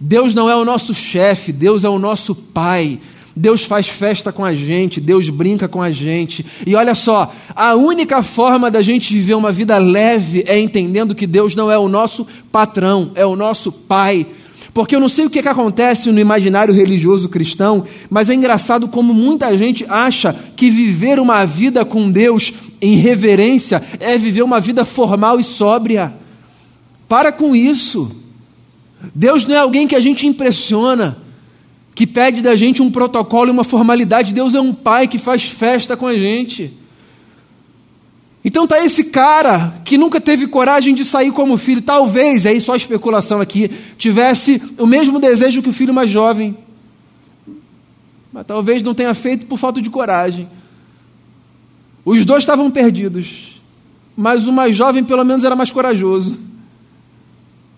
Deus 0.04 0.34
não 0.34 0.50
é 0.50 0.56
o 0.56 0.64
nosso 0.64 0.92
chefe, 0.92 1.52
Deus 1.52 1.84
é 1.84 1.88
o 1.88 1.96
nosso 1.96 2.34
pai. 2.34 2.98
Deus 3.36 3.62
faz 3.62 3.86
festa 3.86 4.32
com 4.32 4.44
a 4.44 4.52
gente, 4.52 5.00
Deus 5.00 5.30
brinca 5.30 5.68
com 5.68 5.80
a 5.80 5.92
gente. 5.92 6.44
E 6.66 6.74
olha 6.74 6.92
só, 6.92 7.32
a 7.54 7.76
única 7.76 8.20
forma 8.20 8.68
da 8.68 8.82
gente 8.82 9.14
viver 9.14 9.34
uma 9.34 9.52
vida 9.52 9.78
leve 9.78 10.42
é 10.44 10.58
entendendo 10.58 11.14
que 11.14 11.24
Deus 11.24 11.54
não 11.54 11.70
é 11.70 11.78
o 11.78 11.88
nosso 11.88 12.26
patrão, 12.50 13.12
é 13.14 13.24
o 13.24 13.36
nosso 13.36 13.70
pai. 13.70 14.26
Porque 14.74 14.96
eu 14.96 15.00
não 15.00 15.08
sei 15.08 15.24
o 15.24 15.30
que, 15.30 15.40
que 15.40 15.48
acontece 15.48 16.10
no 16.10 16.18
imaginário 16.18 16.74
religioso 16.74 17.28
cristão, 17.28 17.84
mas 18.10 18.28
é 18.28 18.34
engraçado 18.34 18.88
como 18.88 19.14
muita 19.14 19.56
gente 19.56 19.86
acha 19.88 20.34
que 20.56 20.68
viver 20.68 21.20
uma 21.20 21.44
vida 21.44 21.84
com 21.84 22.10
Deus 22.10 22.52
em 22.80 22.96
reverência 22.96 23.80
é 24.00 24.18
viver 24.18 24.42
uma 24.42 24.58
vida 24.58 24.84
formal 24.84 25.38
e 25.38 25.44
sóbria. 25.44 26.12
Para 27.08 27.30
com 27.30 27.54
isso. 27.54 28.21
Deus 29.14 29.44
não 29.44 29.54
é 29.54 29.58
alguém 29.58 29.88
que 29.88 29.96
a 29.96 30.00
gente 30.00 30.26
impressiona, 30.26 31.18
que 31.94 32.06
pede 32.06 32.40
da 32.40 32.56
gente 32.56 32.82
um 32.82 32.90
protocolo 32.90 33.48
e 33.48 33.50
uma 33.50 33.64
formalidade. 33.64 34.32
Deus 34.32 34.54
é 34.54 34.60
um 34.60 34.72
pai 34.72 35.08
que 35.08 35.18
faz 35.18 35.44
festa 35.44 35.96
com 35.96 36.06
a 36.06 36.16
gente. 36.16 36.72
Então 38.44 38.66
tá 38.66 38.84
esse 38.84 39.04
cara 39.04 39.80
que 39.84 39.96
nunca 39.96 40.20
teve 40.20 40.46
coragem 40.48 40.94
de 40.94 41.04
sair 41.04 41.30
como 41.30 41.56
filho, 41.56 41.80
talvez, 41.80 42.44
aí 42.44 42.60
só 42.60 42.74
especulação 42.74 43.40
aqui, 43.40 43.70
tivesse 43.96 44.60
o 44.78 44.86
mesmo 44.86 45.20
desejo 45.20 45.62
que 45.62 45.68
o 45.68 45.72
filho 45.72 45.94
mais 45.94 46.10
jovem. 46.10 46.56
Mas 48.32 48.46
talvez 48.46 48.82
não 48.82 48.94
tenha 48.94 49.14
feito 49.14 49.46
por 49.46 49.58
falta 49.58 49.80
de 49.80 49.90
coragem. 49.90 50.48
Os 52.04 52.24
dois 52.24 52.42
estavam 52.42 52.68
perdidos, 52.68 53.60
mas 54.16 54.48
o 54.48 54.52
mais 54.52 54.74
jovem 54.74 55.04
pelo 55.04 55.24
menos 55.24 55.44
era 55.44 55.54
mais 55.54 55.70
corajoso. 55.70 56.36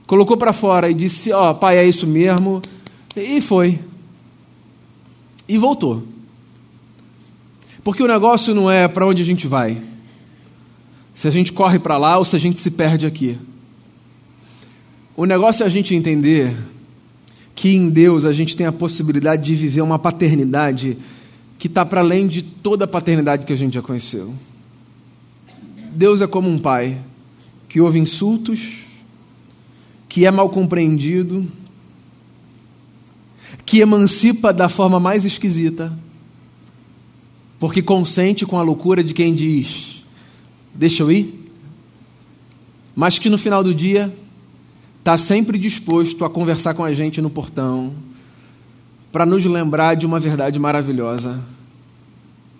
Colocou 0.07 0.37
para 0.37 0.53
fora 0.53 0.91
e 0.91 0.95
disse: 0.95 1.33
"Ó, 1.33 1.51
oh, 1.51 1.55
pai, 1.55 1.79
é 1.79 1.87
isso 1.87 2.07
mesmo". 2.07 2.61
E 3.17 3.41
foi. 3.41 3.79
E 5.49 5.59
voltou. 5.59 6.03
Porque 7.83 8.03
o 8.03 8.07
negócio 8.07 8.55
não 8.55 8.71
é 8.71 8.89
para 8.89 9.07
onde 9.07 9.23
a 9.23 9.25
gente 9.25 9.47
vai 9.47 9.81
se 11.15 11.29
a 11.29 11.31
gente 11.31 11.53
corre 11.53 11.79
para 11.79 11.97
lá 11.97 12.19
ou 12.19 12.25
se 12.25 12.35
a 12.35 12.39
gente 12.39 12.59
se 12.59 12.71
perde 12.71 13.07
aqui. 13.07 13.39
O 15.17 15.25
negócio 15.25 15.63
é 15.63 15.67
a 15.67 15.71
gente 15.71 15.95
entender 15.95 16.55
que 17.55 17.75
em 17.75 17.89
Deus 17.89 18.25
a 18.25 18.33
gente 18.33 18.57
tem 18.57 18.67
a 18.67 18.73
possibilidade 18.73 19.45
de 19.45 19.55
viver 19.55 19.81
uma 19.81 19.99
paternidade 19.99 20.99
que 21.57 21.69
está 21.69 21.87
para 21.87 22.01
além 22.01 22.27
de 22.27 22.43
toda 22.43 22.85
a 22.85 22.89
paternidade 22.89 23.47
que 23.47 23.53
a 23.53 23.57
gente 23.57 23.75
já 23.75 23.83
conheceu. 23.83 24.35
Deus 25.93 26.21
é 26.21 26.27
como 26.27 26.51
um 26.51 26.59
pai 26.59 26.99
que 27.69 27.81
ouve 27.81 28.01
insultos, 28.01 28.81
que 30.15 30.25
é 30.25 30.31
mal 30.31 30.49
compreendido, 30.49 31.45
que 33.67 33.81
emancipa 33.81 34.53
da 34.53 34.69
forma 34.69 35.01
mais 35.01 35.25
esquisita, 35.25 35.93
porque 37.59 37.83
consente 37.83 38.47
com 38.47 38.57
a 38.57 38.63
loucura 38.63 39.03
de 39.03 39.13
quem 39.13 39.35
diz: 39.35 40.05
deixa 40.73 41.03
eu 41.03 41.11
ir, 41.11 41.51
mas 42.95 43.19
que 43.19 43.29
no 43.29 43.37
final 43.37 43.65
do 43.65 43.75
dia 43.75 44.17
está 45.01 45.19
sempre 45.19 45.59
disposto 45.59 46.25
a 46.25 46.31
conversar 46.31 46.75
com 46.75 46.85
a 46.85 46.93
gente 46.93 47.21
no 47.21 47.29
portão, 47.29 47.93
para 49.11 49.27
nos 49.27 49.45
lembrar 49.45 49.97
de 49.97 50.07
uma 50.07 50.21
verdade 50.21 50.61
maravilhosa. 50.61 51.43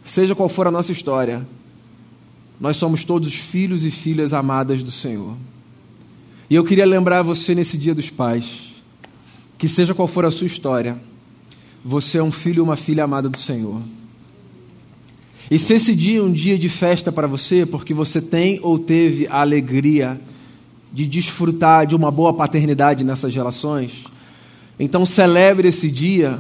Seja 0.05 0.35
qual 0.35 0.49
for 0.49 0.67
a 0.67 0.73
nossa 0.73 0.91
história, 0.91 1.47
nós 2.61 2.77
somos 2.77 3.05
todos 3.05 3.33
filhos 3.33 3.85
e 3.85 3.93
filhas 3.93 4.33
amadas 4.33 4.83
do 4.83 4.91
Senhor. 4.91 5.37
E 6.49 6.55
eu 6.55 6.65
queria 6.65 6.85
lembrar 6.85 7.23
você 7.23 7.55
nesse 7.55 7.79
Dia 7.79 7.95
dos 7.95 8.11
Pais, 8.11 8.75
que 9.57 9.67
seja 9.67 9.95
qual 9.95 10.07
for 10.07 10.27
a 10.27 10.31
sua 10.31 10.47
história, 10.47 10.99
você 11.83 12.19
é 12.19 12.23
um 12.23 12.33
filho 12.33 12.63
ou 12.63 12.69
uma 12.69 12.77
filha 12.77 13.05
amada 13.05 13.29
do 13.29 13.39
Senhor. 13.39 13.81
E 15.51 15.59
se 15.59 15.75
esse 15.75 15.95
dia 15.95 16.19
é 16.19 16.23
um 16.23 16.33
dia 16.33 16.59
de 16.59 16.69
festa 16.69 17.13
para 17.13 17.27
você, 17.27 17.67
porque 17.67 17.93
você 17.93 18.21
tem 18.21 18.59
ou 18.63 18.79
teve 18.79 19.27
a 19.27 19.41
alegria 19.41 20.21
de 20.93 21.07
desfrutar 21.07 21.87
de 21.87 21.95
uma 21.95 22.11
boa 22.11 22.33
paternidade 22.33 23.05
nessas 23.05 23.35
relações, 23.35 24.05
então 24.79 25.05
celebre 25.05 25.69
esse 25.69 25.91
dia, 25.91 26.39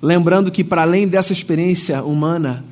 lembrando 0.00 0.50
que 0.50 0.64
para 0.64 0.82
além 0.82 1.06
dessa 1.06 1.32
experiência 1.32 2.02
humana, 2.02 2.64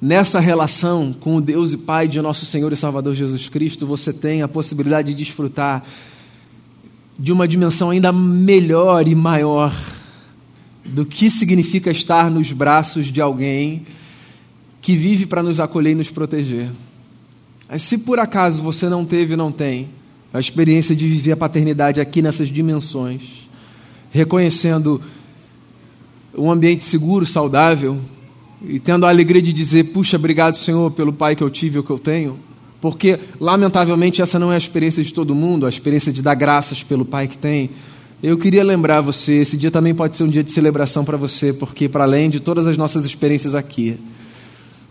nessa 0.00 0.38
relação 0.38 1.12
com 1.12 1.36
o 1.36 1.40
Deus 1.40 1.72
e 1.72 1.76
Pai 1.76 2.06
de 2.06 2.20
nosso 2.20 2.46
Senhor 2.46 2.72
e 2.72 2.76
Salvador 2.76 3.14
Jesus 3.14 3.48
Cristo, 3.48 3.86
você 3.86 4.12
tem 4.12 4.42
a 4.42 4.48
possibilidade 4.48 5.08
de 5.08 5.14
desfrutar 5.14 5.84
de 7.18 7.32
uma 7.32 7.48
dimensão 7.48 7.90
ainda 7.90 8.12
melhor 8.12 9.08
e 9.08 9.14
maior 9.14 9.74
do 10.84 11.04
que 11.04 11.30
significa 11.30 11.90
estar 11.90 12.30
nos 12.30 12.52
braços 12.52 13.06
de 13.06 13.20
alguém 13.20 13.82
que 14.80 14.94
vive 14.94 15.26
para 15.26 15.42
nos 15.42 15.58
acolher 15.58 15.92
e 15.92 15.96
nos 15.96 16.10
proteger. 16.10 16.70
Mas 17.68 17.82
se 17.82 17.98
por 17.98 18.18
acaso 18.18 18.62
você 18.62 18.88
não 18.88 19.04
teve 19.04 19.36
não 19.36 19.50
tem 19.50 19.88
a 20.32 20.38
experiência 20.38 20.94
de 20.94 21.06
viver 21.08 21.32
a 21.32 21.36
paternidade 21.36 22.00
aqui 22.00 22.22
nessas 22.22 22.48
dimensões, 22.48 23.48
reconhecendo 24.10 25.02
um 26.36 26.50
ambiente 26.50 26.84
seguro, 26.84 27.26
saudável, 27.26 27.98
e 28.66 28.78
tendo 28.80 29.06
a 29.06 29.08
alegria 29.08 29.42
de 29.42 29.52
dizer: 29.52 29.84
Puxa, 29.84 30.16
obrigado, 30.16 30.56
Senhor, 30.56 30.90
pelo 30.90 31.12
pai 31.12 31.36
que 31.36 31.42
eu 31.42 31.50
tive 31.50 31.78
ou 31.78 31.84
que 31.84 31.90
eu 31.90 31.98
tenho, 31.98 32.38
porque, 32.80 33.18
lamentavelmente, 33.40 34.22
essa 34.22 34.38
não 34.38 34.52
é 34.52 34.54
a 34.54 34.58
experiência 34.58 35.02
de 35.02 35.12
todo 35.12 35.34
mundo, 35.34 35.66
a 35.66 35.68
experiência 35.68 36.12
de 36.12 36.22
dar 36.22 36.34
graças 36.34 36.82
pelo 36.82 37.04
pai 37.04 37.26
que 37.28 37.36
tem. 37.36 37.70
Eu 38.22 38.36
queria 38.36 38.64
lembrar 38.64 39.00
você: 39.00 39.34
esse 39.34 39.56
dia 39.56 39.70
também 39.70 39.94
pode 39.94 40.16
ser 40.16 40.24
um 40.24 40.28
dia 40.28 40.42
de 40.42 40.50
celebração 40.50 41.04
para 41.04 41.16
você, 41.16 41.52
porque, 41.52 41.88
para 41.88 42.04
além 42.04 42.30
de 42.30 42.40
todas 42.40 42.66
as 42.66 42.76
nossas 42.76 43.04
experiências 43.04 43.54
aqui, 43.54 43.98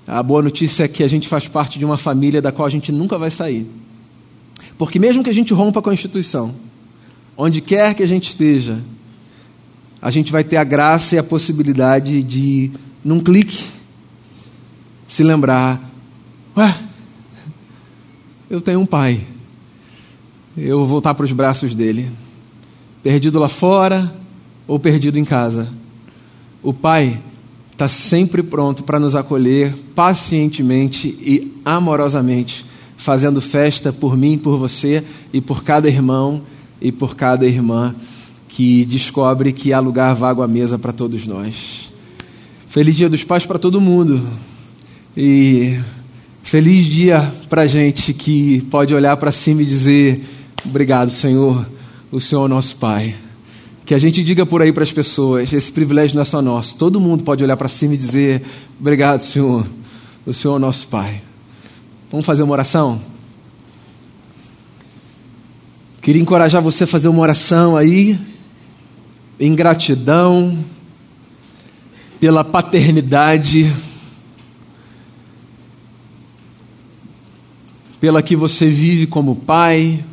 a 0.08 0.24
boa 0.24 0.42
notícia 0.42 0.84
é 0.84 0.88
que 0.88 1.04
a 1.04 1.08
gente 1.08 1.28
faz 1.28 1.48
parte 1.48 1.78
de 1.78 1.84
uma 1.84 1.98
família 1.98 2.42
da 2.42 2.52
qual 2.52 2.66
a 2.66 2.70
gente 2.70 2.92
nunca 2.92 3.18
vai 3.18 3.30
sair. 3.30 3.68
Porque 4.78 5.00
mesmo 5.00 5.24
que 5.24 5.30
a 5.30 5.34
gente 5.34 5.54
rompa 5.54 5.82
com 5.82 5.90
a 5.90 5.94
instituição, 5.94 6.56
onde 7.36 7.62
quer 7.62 7.94
que 7.94 8.04
a 8.04 8.08
gente 8.08 8.30
esteja, 8.30 8.80
a 10.02 10.10
gente 10.10 10.32
vai 10.32 10.44
ter 10.44 10.58
a 10.58 10.64
graça 10.64 11.16
e 11.16 11.18
a 11.20 11.24
possibilidade 11.24 12.24
de, 12.24 12.72
num 13.08 13.22
clique, 13.22 13.64
se 15.08 15.24
lembrar: 15.24 15.82
ué, 16.58 16.78
eu 18.50 18.60
tenho 18.60 18.82
um 18.82 18.86
pai, 18.86 19.22
eu 20.58 20.80
vou 20.80 20.88
voltar 20.88 21.16
para 21.16 21.24
os 21.24 21.32
braços 21.32 21.74
dele, 21.74 22.12
perdido 23.02 23.40
lá 23.40 23.48
fora 23.48 24.14
ou 24.68 24.78
perdido 24.78 25.18
em 25.18 25.24
casa. 25.24 25.70
O 26.62 26.74
pai 26.74 27.18
está 27.72 27.88
sempre 27.88 28.44
pronto 28.44 28.84
para 28.84 29.00
nos 29.00 29.16
acolher 29.16 29.74
pacientemente 29.96 31.08
e 31.08 31.62
amorosamente, 31.64 32.66
fazendo 32.98 33.40
festa 33.40 33.94
por 33.94 34.18
mim, 34.18 34.38
por 34.38 34.58
você 34.58 35.02
e 35.32 35.40
por 35.40 35.64
cada 35.64 35.88
irmão 35.88 36.42
e 36.82 36.92
por 36.92 37.16
cada 37.16 37.46
irmã 37.46 37.96
que 38.50 38.84
descobre 38.84 39.54
que 39.54 39.72
há 39.72 39.80
lugar 39.80 40.14
vago 40.14 40.42
à 40.42 40.48
mesa 40.48 40.78
para 40.78 40.92
todos 40.92 41.26
nós. 41.26 41.87
Feliz 42.78 42.96
Dia 42.96 43.10
dos 43.10 43.24
Pais 43.24 43.44
para 43.44 43.58
todo 43.58 43.82
mundo. 43.82 44.22
E 45.18 45.80
feliz 46.44 46.86
dia 46.86 47.34
para 47.50 47.64
a 47.64 47.66
gente 47.66 48.14
que 48.14 48.62
pode 48.70 48.94
olhar 48.94 49.18
para 49.18 49.32
cima 49.32 49.64
e 49.64 49.66
dizer: 49.66 50.24
Obrigado, 50.64 51.10
Senhor, 51.10 51.68
o 52.12 52.22
Senhor 52.22 52.46
é 52.46 52.48
nosso 52.48 52.76
Pai. 52.76 53.16
Que 53.84 53.96
a 53.96 53.98
gente 53.98 54.24
diga 54.24 54.46
por 54.46 54.62
aí 54.62 54.72
para 54.72 54.84
as 54.84 54.92
pessoas: 54.92 55.52
esse 55.52 55.72
privilégio 55.72 56.14
não 56.18 56.22
é 56.22 56.26
só 56.26 56.40
nosso. 56.40 56.78
Todo 56.78 57.00
mundo 57.00 57.24
pode 57.24 57.44
olhar 57.44 57.58
para 57.58 57.68
cima 57.68 57.96
e 57.96 57.98
dizer: 57.98 58.44
Obrigado, 58.80 59.22
Senhor. 59.22 59.66
O 60.24 60.32
Senhor 60.32 60.58
é 60.58 60.60
nosso 60.60 60.88
Pai. 60.88 61.20
Vamos 62.12 62.28
fazer 62.28 62.44
uma 62.44 62.54
oração? 62.54 63.02
Queria 66.00 66.22
encorajar 66.22 66.62
você 66.62 66.84
a 66.84 66.88
fazer 66.88 67.08
uma 67.08 67.24
oração 67.24 67.76
aí, 67.76 68.20
em 69.40 69.56
gratidão 69.56 70.56
pela 72.20 72.44
paternidade, 72.44 73.72
pela 78.00 78.22
que 78.22 78.36
você 78.36 78.68
vive 78.68 79.08
como 79.08 79.36
pai, 79.36 80.04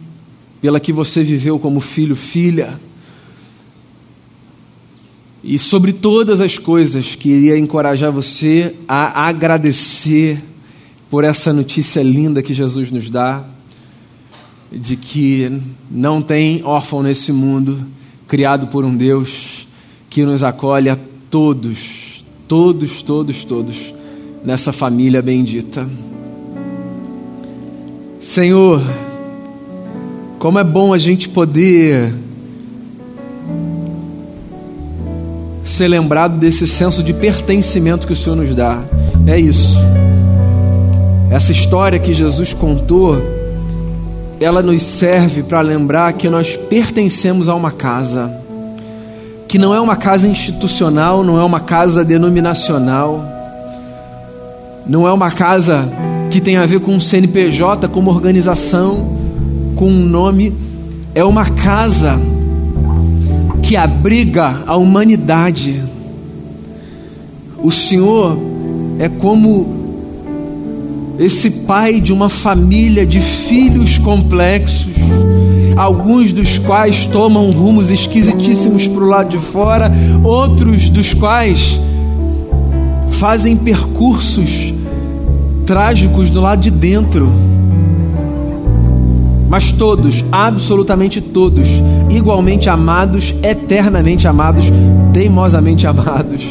pela 0.61 0.81
que 0.81 0.93
você 0.93 1.23
viveu 1.23 1.59
como 1.59 1.81
filho, 1.81 2.17
filha. 2.17 2.81
E 5.43 5.59
sobre 5.59 5.93
todas 5.93 6.41
as 6.41 6.59
coisas, 6.59 7.15
queria 7.15 7.59
encorajar 7.59 8.11
você 8.11 8.75
a 8.89 9.27
agradecer 9.27 10.43
por 11.11 11.23
essa 11.23 11.53
notícia 11.53 12.03
linda 12.03 12.43
que 12.43 12.55
Jesus 12.55 12.91
nos 12.91 13.11
dá, 13.11 13.45
de 14.73 14.97
que 14.97 15.61
não 15.91 16.21
tem 16.23 16.63
órfão 16.65 17.03
nesse 17.03 17.31
mundo, 17.31 17.87
criado 18.27 18.69
por 18.69 18.85
um 18.85 18.97
Deus 18.97 19.69
que 20.09 20.25
nos 20.25 20.43
acolhe 20.43 20.89
a 20.89 20.99
todos, 21.35 22.25
todos, 22.47 23.03
todos, 23.03 23.45
todos 23.45 23.93
nessa 24.45 24.73
família 24.73 25.21
bendita. 25.21 25.85
Senhor, 28.21 28.81
como 30.39 30.61
é 30.61 30.63
bom 30.63 30.95
a 30.95 30.99
gente 30.99 31.29
poder 31.29 32.15
ser 35.65 35.89
lembrado 35.89 36.39
desse 36.39 36.69
senso 36.69 37.03
de 37.03 37.13
pertencimento 37.13 38.07
que 38.07 38.13
o 38.13 38.17
Senhor 38.17 38.37
nos 38.37 38.55
dá. 38.55 38.85
É 39.27 39.37
isso. 39.37 39.77
Essa 41.33 41.51
história 41.51 41.99
que 41.99 42.15
Jesus 42.15 42.53
contou, 42.55 43.21
ela 44.41 44.63
nos 44.63 44.83
serve 44.83 45.43
para 45.43 45.61
lembrar 45.63 46.13
que 46.13 46.31
nós 46.31 46.55
pertencemos 46.55 47.49
a 47.49 47.57
uma 47.57 47.73
casa, 47.73 48.44
que 49.49 49.59
não 49.59 49.75
é 49.75 49.81
uma 49.81 49.97
casa 49.97 50.27
institucional, 50.27 51.23
não 51.23 51.41
é 51.41 51.45
uma 51.45 51.61
casa 51.61 52.05
denominacional, 52.05 53.25
não 54.87 55.07
é 55.07 55.13
uma 55.13 55.31
casa 55.31 55.89
que 56.31 56.41
tem 56.41 56.57
a 56.57 56.67
ver 56.67 56.81
com 56.81 56.93
um 56.95 57.01
CNPJ, 57.01 57.89
com 57.89 58.01
uma 58.01 58.11
organização, 58.11 59.17
com 59.77 59.89
um 59.89 60.05
nome, 60.05 60.53
é 61.15 61.25
uma 61.25 61.47
casa 61.47 62.21
que 63.63 63.77
abriga 63.77 64.63
a 64.67 64.77
humanidade. 64.77 65.83
O 67.63 67.71
Senhor 67.71 68.37
é 68.99 69.09
como 69.09 69.85
esse 71.19 71.51
pai 71.51 72.01
de 72.01 72.13
uma 72.13 72.29
família 72.29 73.07
de 73.07 73.21
filhos 73.21 73.99
complexos, 73.99 74.93
alguns 75.77 76.33
dos 76.33 76.59
quais 76.59 77.07
tomam 77.07 77.51
rumos 77.51 77.91
esquisitíssimos 77.91 78.87
para 78.87 79.05
o 79.05 79.07
lado 79.07 79.31
de 79.31 79.39
fora, 79.39 79.91
outros 80.23 80.89
dos 80.89 81.15
quais 81.15 81.81
fazem 83.13 83.57
percursos 83.57 84.73
trágicos 85.67 86.31
do 86.31 86.41
lado 86.41 86.61
de 86.61 86.71
dentro. 86.71 87.31
Mas 89.49 89.71
todos, 89.71 90.25
absolutamente 90.33 91.21
todos, 91.21 91.69
igualmente 92.11 92.69
amados, 92.69 93.35
eternamente 93.43 94.27
amados, 94.27 94.67
teimosamente 95.13 95.87
amados. 95.87 96.43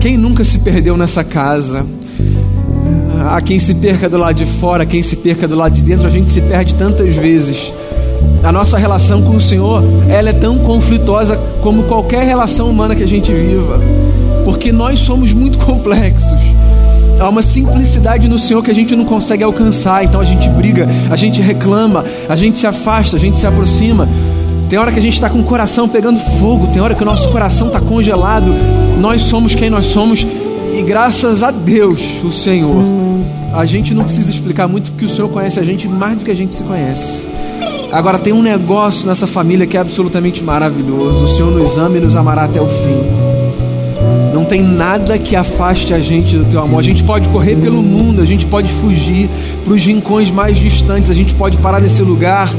Quem 0.00 0.16
nunca 0.16 0.44
se 0.44 0.58
perdeu 0.58 0.96
nessa 0.96 1.24
casa? 1.24 1.86
a 3.30 3.40
quem 3.40 3.58
se 3.58 3.74
perca 3.74 4.08
do 4.08 4.16
lado 4.16 4.36
de 4.36 4.46
fora, 4.46 4.84
a 4.84 4.86
quem 4.86 5.02
se 5.02 5.16
perca 5.16 5.46
do 5.46 5.54
lado 5.54 5.74
de 5.74 5.82
dentro, 5.82 6.06
a 6.06 6.10
gente 6.10 6.30
se 6.30 6.40
perde 6.40 6.74
tantas 6.74 7.14
vezes. 7.14 7.72
A 8.42 8.52
nossa 8.52 8.78
relação 8.78 9.22
com 9.22 9.36
o 9.36 9.40
Senhor, 9.40 9.82
ela 10.08 10.30
é 10.30 10.32
tão 10.32 10.58
conflituosa 10.58 11.38
como 11.62 11.84
qualquer 11.84 12.24
relação 12.24 12.70
humana 12.70 12.94
que 12.94 13.02
a 13.02 13.06
gente 13.06 13.32
viva, 13.32 13.80
porque 14.44 14.72
nós 14.72 15.00
somos 15.00 15.32
muito 15.32 15.58
complexos. 15.64 16.38
Há 17.20 17.28
uma 17.28 17.42
simplicidade 17.42 18.28
no 18.28 18.38
Senhor 18.38 18.62
que 18.62 18.70
a 18.70 18.74
gente 18.74 18.94
não 18.94 19.04
consegue 19.04 19.42
alcançar, 19.42 20.04
então 20.04 20.20
a 20.20 20.24
gente 20.24 20.48
briga, 20.50 20.86
a 21.10 21.16
gente 21.16 21.42
reclama, 21.42 22.04
a 22.28 22.36
gente 22.36 22.58
se 22.58 22.66
afasta, 22.66 23.16
a 23.16 23.20
gente 23.20 23.38
se 23.38 23.46
aproxima. 23.46 24.08
Tem 24.70 24.78
hora 24.78 24.92
que 24.92 24.98
a 24.98 25.02
gente 25.02 25.14
está 25.14 25.28
com 25.28 25.40
o 25.40 25.44
coração 25.44 25.88
pegando 25.88 26.20
fogo, 26.38 26.68
tem 26.68 26.80
hora 26.80 26.94
que 26.94 27.02
o 27.02 27.06
nosso 27.06 27.28
coração 27.30 27.66
está 27.66 27.80
congelado. 27.80 28.54
Nós 29.00 29.22
somos 29.22 29.54
quem 29.54 29.68
nós 29.68 29.86
somos 29.86 30.24
e 30.76 30.82
graças 30.82 31.42
a 31.42 31.50
Deus, 31.50 32.00
o 32.22 32.30
Senhor, 32.30 32.84
a 33.52 33.64
gente 33.64 33.92
não 33.94 34.04
precisa 34.04 34.30
explicar 34.30 34.68
muito 34.68 34.92
porque 34.92 35.06
o 35.06 35.08
Senhor 35.08 35.28
conhece 35.28 35.58
a 35.58 35.64
gente 35.64 35.88
mais 35.88 36.16
do 36.16 36.24
que 36.24 36.30
a 36.30 36.36
gente 36.36 36.54
se 36.54 36.62
conhece. 36.62 37.27
Agora 37.90 38.18
tem 38.18 38.32
um 38.32 38.42
negócio 38.42 39.06
nessa 39.06 39.26
família 39.26 39.66
que 39.66 39.76
é 39.76 39.80
absolutamente 39.80 40.42
maravilhoso. 40.42 41.24
O 41.24 41.26
Senhor 41.26 41.50
nos 41.50 41.78
ama 41.78 41.96
e 41.96 42.00
nos 42.00 42.16
amará 42.16 42.44
até 42.44 42.60
o 42.60 42.66
fim. 42.66 43.00
Não 44.32 44.44
tem 44.44 44.62
nada 44.62 45.18
que 45.18 45.34
afaste 45.34 45.94
a 45.94 45.98
gente 45.98 46.36
do 46.36 46.44
teu 46.44 46.60
amor. 46.60 46.80
A 46.80 46.82
gente 46.82 47.02
pode 47.02 47.28
correr 47.30 47.56
pelo 47.56 47.82
mundo, 47.82 48.20
a 48.20 48.26
gente 48.26 48.44
pode 48.46 48.70
fugir 48.74 49.28
para 49.64 49.72
os 49.72 49.84
rincões 49.84 50.30
mais 50.30 50.58
distantes, 50.58 51.10
a 51.10 51.14
gente 51.14 51.32
pode 51.34 51.56
parar 51.56 51.80
nesse 51.80 52.02
lugar 52.02 52.52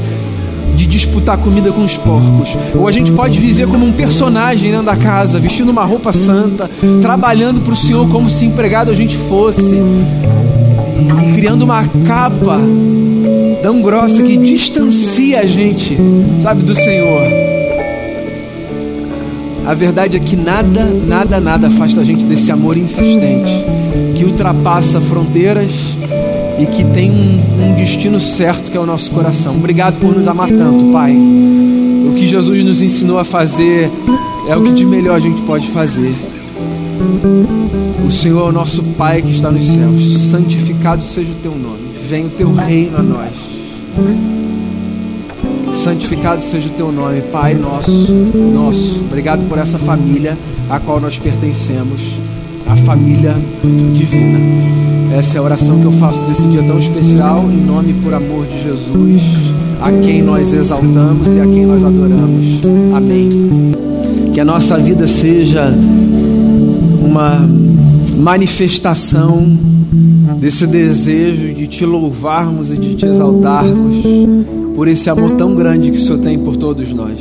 de 0.76 0.86
disputar 0.86 1.38
comida 1.38 1.70
com 1.72 1.82
os 1.82 1.96
porcos. 1.96 2.56
Ou 2.74 2.88
a 2.88 2.92
gente 2.92 3.12
pode 3.12 3.38
viver 3.38 3.68
como 3.68 3.86
um 3.86 3.92
personagem 3.92 4.70
dentro 4.70 4.86
da 4.86 4.96
casa, 4.96 5.38
vestindo 5.38 5.70
uma 5.70 5.84
roupa 5.84 6.12
santa, 6.12 6.68
trabalhando 7.00 7.60
para 7.60 7.72
o 7.72 7.76
Senhor 7.76 8.08
como 8.08 8.28
se 8.28 8.44
empregado 8.44 8.90
a 8.90 8.94
gente 8.94 9.16
fosse, 9.16 9.76
e 11.00 11.32
criando 11.34 11.62
uma 11.62 11.84
capa 12.06 12.60
tão 13.62 13.80
grossa 13.82 14.22
que 14.22 14.36
distancia 14.36 15.40
a 15.40 15.46
gente, 15.46 15.96
sabe, 16.38 16.62
do 16.62 16.74
Senhor. 16.74 17.22
A 19.66 19.74
verdade 19.74 20.16
é 20.16 20.20
que 20.20 20.36
nada, 20.36 20.84
nada, 20.84 21.40
nada 21.40 21.68
afasta 21.68 22.00
a 22.00 22.04
gente 22.04 22.24
desse 22.24 22.50
amor 22.50 22.76
insistente, 22.76 23.52
que 24.16 24.24
ultrapassa 24.24 25.00
fronteiras 25.00 25.70
e 26.58 26.66
que 26.66 26.84
tem 26.90 27.10
um, 27.10 27.40
um 27.64 27.74
destino 27.76 28.18
certo 28.18 28.70
que 28.70 28.76
é 28.76 28.80
o 28.80 28.86
nosso 28.86 29.10
coração. 29.10 29.56
Obrigado 29.56 30.00
por 30.00 30.14
nos 30.14 30.26
amar 30.26 30.48
tanto, 30.48 30.86
Pai. 30.86 31.12
O 31.12 32.14
que 32.14 32.26
Jesus 32.26 32.64
nos 32.64 32.82
ensinou 32.82 33.18
a 33.18 33.24
fazer 33.24 33.90
é 34.48 34.56
o 34.56 34.62
que 34.62 34.72
de 34.72 34.84
melhor 34.84 35.16
a 35.16 35.20
gente 35.20 35.40
pode 35.42 35.68
fazer. 35.68 36.14
O 38.04 38.10
Senhor 38.10 38.46
é 38.46 38.48
o 38.48 38.52
nosso 38.52 38.82
Pai 38.82 39.22
que 39.22 39.30
está 39.30 39.50
nos 39.50 39.66
céus. 39.66 40.30
Santificado 40.30 41.04
seja 41.04 41.30
o 41.30 41.36
teu 41.36 41.52
nome. 41.52 41.89
Venha 42.10 42.26
o 42.26 42.30
teu 42.30 42.52
reino 42.52 42.98
a 42.98 43.02
nós. 43.04 43.30
Santificado 45.72 46.42
seja 46.42 46.68
o 46.68 46.72
teu 46.72 46.90
nome, 46.90 47.22
Pai 47.30 47.54
nosso, 47.54 48.12
nosso. 48.52 49.00
Obrigado 49.02 49.48
por 49.48 49.56
essa 49.56 49.78
família 49.78 50.36
a 50.68 50.80
qual 50.80 50.98
nós 51.00 51.20
pertencemos, 51.20 52.00
a 52.66 52.74
família 52.78 53.32
divina. 53.94 54.40
Essa 55.16 55.36
é 55.36 55.38
a 55.38 55.42
oração 55.44 55.78
que 55.78 55.84
eu 55.84 55.92
faço 55.92 56.24
desse 56.24 56.42
dia 56.48 56.64
tão 56.64 56.80
especial, 56.80 57.44
em 57.44 57.64
nome 57.64 57.92
e 57.92 58.02
por 58.02 58.12
amor 58.12 58.44
de 58.44 58.60
Jesus, 58.60 59.22
a 59.80 59.92
quem 59.92 60.20
nós 60.20 60.52
exaltamos 60.52 61.28
e 61.32 61.38
a 61.38 61.46
quem 61.46 61.64
nós 61.64 61.84
adoramos. 61.84 62.44
Amém. 62.92 63.28
Que 64.34 64.40
a 64.40 64.44
nossa 64.44 64.76
vida 64.78 65.06
seja 65.06 65.72
uma 67.04 67.48
manifestação 68.16 69.70
desse 70.40 70.66
desejo 70.66 71.54
de 71.54 71.66
te 71.66 71.84
louvarmos 71.84 72.72
e 72.72 72.78
de 72.78 72.94
te 72.94 73.04
exaltarmos 73.04 74.02
por 74.74 74.88
esse 74.88 75.10
amor 75.10 75.32
tão 75.32 75.54
grande 75.54 75.90
que 75.90 75.98
o 75.98 76.00
Senhor 76.00 76.18
tem 76.20 76.38
por 76.38 76.56
todos 76.56 76.90
nós. 76.92 77.18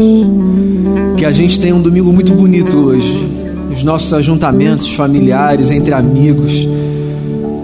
Que 1.18 1.26
a 1.26 1.32
gente 1.32 1.60
tenha 1.60 1.76
um 1.76 1.82
domingo 1.82 2.14
muito 2.14 2.34
bonito 2.34 2.78
hoje, 2.78 3.28
os 3.76 3.84
nossos 3.84 4.14
ajuntamentos 4.14 4.90
familiares, 4.92 5.70
entre 5.70 5.94
amigos 5.94 6.52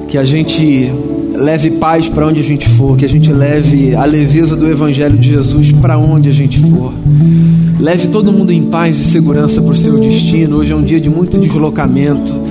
que 0.10 0.18
a 0.18 0.26
gente 0.26 0.92
leve 1.34 1.72
paz 1.72 2.10
para 2.10 2.28
onde 2.28 2.42
a 2.42 2.44
gente 2.44 2.68
for, 2.70 2.98
que 2.98 3.06
a 3.06 3.10
gente 3.10 3.32
leve 3.32 3.96
a 3.96 4.06
leveza 4.06 4.56
do 4.56 4.70
Evangelho 4.70 5.18
de 5.18 5.30
Jesus 5.30 5.72
para 5.72 5.98
onde 5.98 6.30
a 6.30 6.34
gente 6.34 6.60
for. 6.60 6.94
Leve 7.80 8.08
todo 8.08 8.32
mundo 8.32 8.52
em 8.52 8.66
paz 8.66 9.00
e 9.00 9.04
segurança 9.06 9.62
para 9.62 9.72
o 9.72 9.76
seu 9.76 10.00
destino. 10.00 10.58
Hoje 10.58 10.72
é 10.72 10.76
um 10.76 10.84
dia 10.84 11.00
de 11.00 11.10
muito 11.10 11.38
deslocamento. 11.38 12.45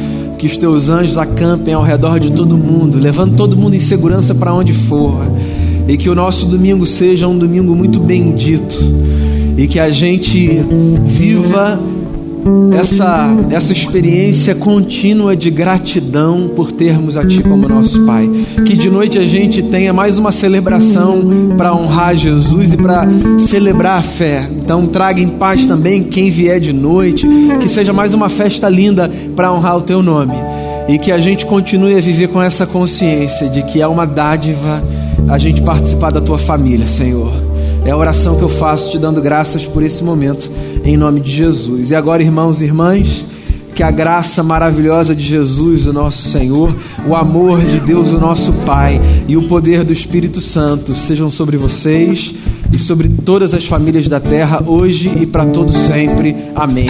Que 0.44 0.48
os 0.48 0.58
teus 0.58 0.90
anjos 0.90 1.16
acampem 1.16 1.72
ao 1.72 1.82
redor 1.82 2.20
de 2.20 2.30
todo 2.30 2.58
mundo, 2.58 2.98
levando 2.98 3.34
todo 3.34 3.56
mundo 3.56 3.76
em 3.76 3.80
segurança 3.80 4.34
para 4.34 4.52
onde 4.52 4.74
for. 4.74 5.24
E 5.88 5.96
que 5.96 6.10
o 6.10 6.14
nosso 6.14 6.44
domingo 6.44 6.84
seja 6.84 7.26
um 7.26 7.38
domingo 7.38 7.74
muito 7.74 7.98
bendito. 7.98 8.76
E 9.56 9.66
que 9.66 9.80
a 9.80 9.90
gente 9.90 10.60
viva 11.06 11.80
essa, 12.72 13.34
essa 13.50 13.72
experiência 13.72 14.54
contínua 14.54 15.36
de 15.36 15.50
gratidão 15.50 16.48
por 16.54 16.72
termos 16.72 17.16
a 17.16 17.26
Ti 17.26 17.42
como 17.42 17.68
nosso 17.68 18.04
Pai. 18.04 18.28
Que 18.66 18.76
de 18.76 18.90
noite 18.90 19.18
a 19.18 19.24
gente 19.24 19.62
tenha 19.62 19.92
mais 19.92 20.18
uma 20.18 20.32
celebração 20.32 21.54
para 21.56 21.74
honrar 21.74 22.16
Jesus 22.16 22.72
e 22.72 22.76
para 22.76 23.06
celebrar 23.38 23.98
a 23.98 24.02
fé. 24.02 24.48
Então 24.50 24.86
traga 24.86 25.20
em 25.20 25.28
paz 25.28 25.66
também 25.66 26.02
quem 26.02 26.30
vier 26.30 26.60
de 26.60 26.72
noite, 26.72 27.26
que 27.60 27.68
seja 27.68 27.92
mais 27.92 28.12
uma 28.12 28.28
festa 28.28 28.68
linda 28.68 29.10
para 29.34 29.52
honrar 29.52 29.78
o 29.78 29.82
Teu 29.82 30.02
nome. 30.02 30.34
E 30.88 30.98
que 30.98 31.10
a 31.10 31.18
gente 31.18 31.46
continue 31.46 31.96
a 31.96 32.00
viver 32.00 32.28
com 32.28 32.42
essa 32.42 32.66
consciência 32.66 33.48
de 33.48 33.62
que 33.62 33.80
é 33.80 33.86
uma 33.86 34.06
dádiva 34.06 34.82
a 35.28 35.38
gente 35.38 35.62
participar 35.62 36.12
da 36.12 36.20
Tua 36.20 36.38
família, 36.38 36.86
Senhor. 36.86 37.53
É 37.84 37.90
a 37.90 37.96
oração 37.96 38.36
que 38.36 38.42
eu 38.42 38.48
faço 38.48 38.90
te 38.90 38.98
dando 38.98 39.20
graças 39.20 39.66
por 39.66 39.82
esse 39.82 40.02
momento 40.02 40.50
em 40.84 40.96
nome 40.96 41.20
de 41.20 41.30
Jesus. 41.30 41.90
E 41.90 41.94
agora, 41.94 42.22
irmãos 42.22 42.60
e 42.60 42.64
irmãs, 42.64 43.24
que 43.74 43.82
a 43.82 43.90
graça 43.90 44.42
maravilhosa 44.42 45.14
de 45.14 45.22
Jesus, 45.22 45.86
o 45.86 45.92
nosso 45.92 46.28
Senhor, 46.28 46.74
o 47.06 47.14
amor 47.14 47.60
de 47.60 47.80
Deus, 47.80 48.10
o 48.10 48.18
nosso 48.18 48.52
Pai, 48.64 49.00
e 49.26 49.36
o 49.36 49.48
poder 49.48 49.84
do 49.84 49.92
Espírito 49.92 50.40
Santo 50.40 50.94
sejam 50.94 51.30
sobre 51.30 51.56
vocês 51.56 52.32
e 52.72 52.78
sobre 52.78 53.08
todas 53.08 53.52
as 53.52 53.66
famílias 53.66 54.08
da 54.08 54.20
terra, 54.20 54.62
hoje 54.64 55.12
e 55.20 55.26
para 55.26 55.44
todo 55.46 55.72
sempre. 55.72 56.34
Amém. 56.54 56.88